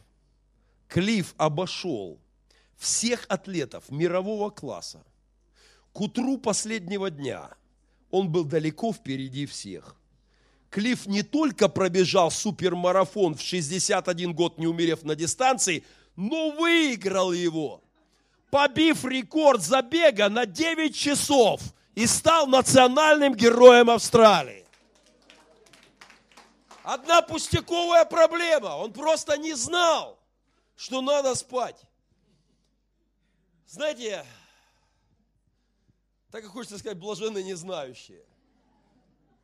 [0.88, 2.20] Клифф обошел
[2.78, 5.04] всех атлетов мирового класса.
[5.94, 7.52] К утру последнего дня
[8.10, 9.96] он был далеко впереди всех.
[10.70, 15.84] Клифф не только пробежал супермарафон в 61 год, не умерев на дистанции,
[16.16, 17.84] но выиграл его,
[18.50, 21.62] побив рекорд забега на 9 часов–
[21.96, 24.66] и стал национальным героем Австралии.
[26.84, 28.78] Одна пустяковая проблема.
[28.78, 30.20] Он просто не знал,
[30.76, 31.80] что надо спать.
[33.68, 34.26] Знаете,
[36.32, 38.24] так и хочется сказать, блаженные не знающие.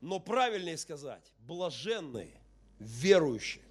[0.02, 2.42] Но правильнее сказать, блаженные,
[2.80, 3.64] верующие.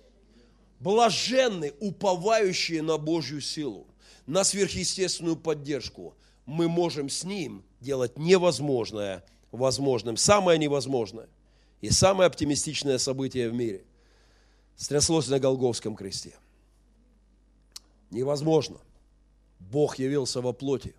[0.78, 3.86] Блаженные, уповающие на Божью силу,
[4.26, 6.14] на сверхъестественную поддержку.
[6.46, 11.28] Мы можем с Ним делать невозможное возможным, самое невозможное
[11.80, 13.84] и самое оптимистичное событие в мире
[14.76, 16.36] стряслось на Голговском кресте.
[18.10, 18.78] Невозможно.
[19.58, 20.94] Бог явился во плоти,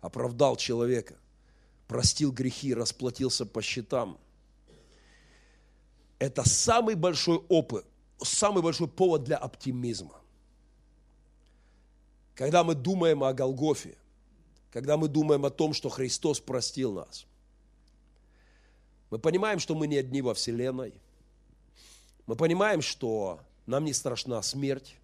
[0.00, 1.16] оправдал человека,
[1.88, 4.18] простил грехи, расплатился по счетам.
[6.18, 7.86] Это самый большой опыт,
[8.22, 10.20] самый большой повод для оптимизма.
[12.34, 13.96] Когда мы думаем о Голгофе,
[14.72, 17.26] когда мы думаем о том, что Христос простил нас.
[19.10, 20.94] Мы понимаем, что мы не одни во Вселенной.
[22.26, 24.96] Мы понимаем, что нам не страшна смерть.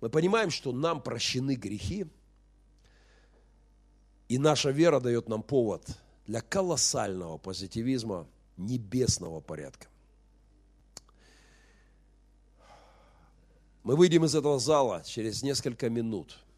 [0.00, 2.06] Мы понимаем, что нам прощены грехи.
[4.28, 5.86] И наша вера дает нам повод
[6.26, 9.88] для колоссального позитивизма небесного порядка.
[13.82, 16.38] Мы выйдем из этого зала через несколько минут–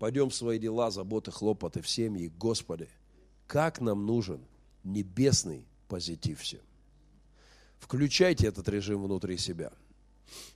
[0.00, 2.32] пойдем в свои дела, заботы, хлопоты в семьи.
[2.38, 2.88] Господи,
[3.46, 4.40] как нам нужен
[4.82, 6.62] небесный позитив всем.
[7.78, 9.70] Включайте этот режим внутри себя.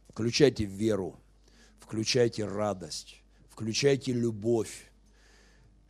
[0.08, 1.20] Включайте веру,
[1.78, 3.20] включайте радость,
[3.50, 4.90] включайте любовь.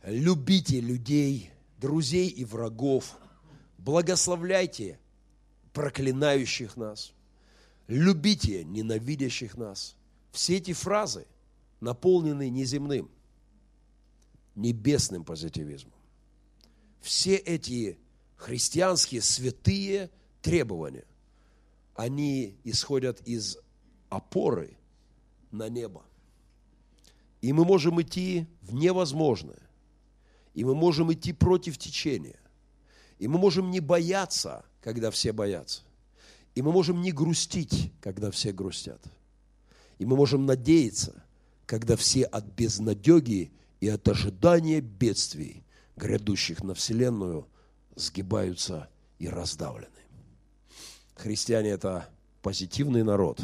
[0.03, 1.49] Любите людей,
[1.79, 3.15] друзей и врагов.
[3.77, 4.99] Благословляйте
[5.71, 7.13] проклинающих нас.
[7.87, 9.95] Любите ненавидящих нас.
[10.33, 11.25] Все эти фразы
[11.79, 13.09] наполнены неземным–
[14.55, 15.93] небесным позитивизмом.
[17.01, 17.99] Все эти
[18.35, 20.09] христианские святые
[20.41, 21.05] требования,
[21.95, 23.57] они исходят из
[24.09, 24.77] опоры
[25.51, 26.03] на небо.
[27.41, 29.61] И мы можем идти в невозможное.
[30.53, 32.39] И мы можем идти против течения.
[33.19, 35.83] И мы можем не бояться, когда все боятся.
[36.55, 39.01] И мы можем не грустить, когда все грустят.
[39.99, 41.23] И мы можем надеяться,
[41.65, 43.51] когда все от безнадеги
[43.85, 45.63] и от ожидания бедствий,
[45.95, 47.47] грядущих на Вселенную,
[47.95, 50.01] сгибаются и раздавлены.
[51.13, 52.09] Христиане– это
[52.41, 53.39] позитивный народ,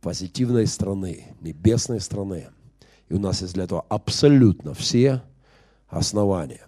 [0.00, 2.48] позитивной страны, небесной страны.
[3.10, 5.22] И у нас есть для этого абсолютно все
[5.88, 6.66] основания.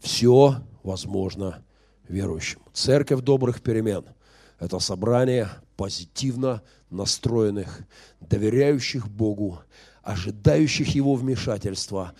[0.00, 1.62] Все возможно
[2.08, 2.64] верующему.
[2.72, 4.04] Церковь добрых перемен–
[4.58, 6.60] это собрание позитивно
[6.90, 7.82] настроенных,
[8.18, 9.60] доверяющих Богу,
[10.02, 12.14] ожидающих Его вмешательства,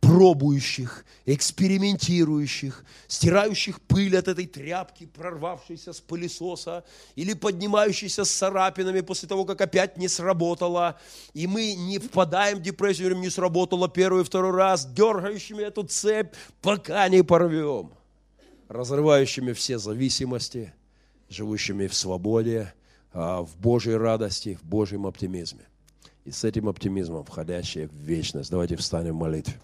[0.00, 6.84] пробующих, экспериментирующих, стирающих пыль от этой тряпки, прорвавшейся с пылесоса,
[7.16, 10.98] или поднимающейся с царапинами после того, как опять не сработало,
[11.34, 16.34] и мы не впадаем в депрессию, не сработало первый и второй раз, дергающими эту цепь,
[16.62, 17.92] пока не порвем,
[18.68, 20.72] разрывающими все зависимости,
[21.28, 22.72] живущими в свободе,
[23.12, 25.66] а, в Божьей радости, в Божьем оптимизме.
[26.26, 29.54] И с этим оптимизмом, входящие в вечность, давайте встанем в молитве.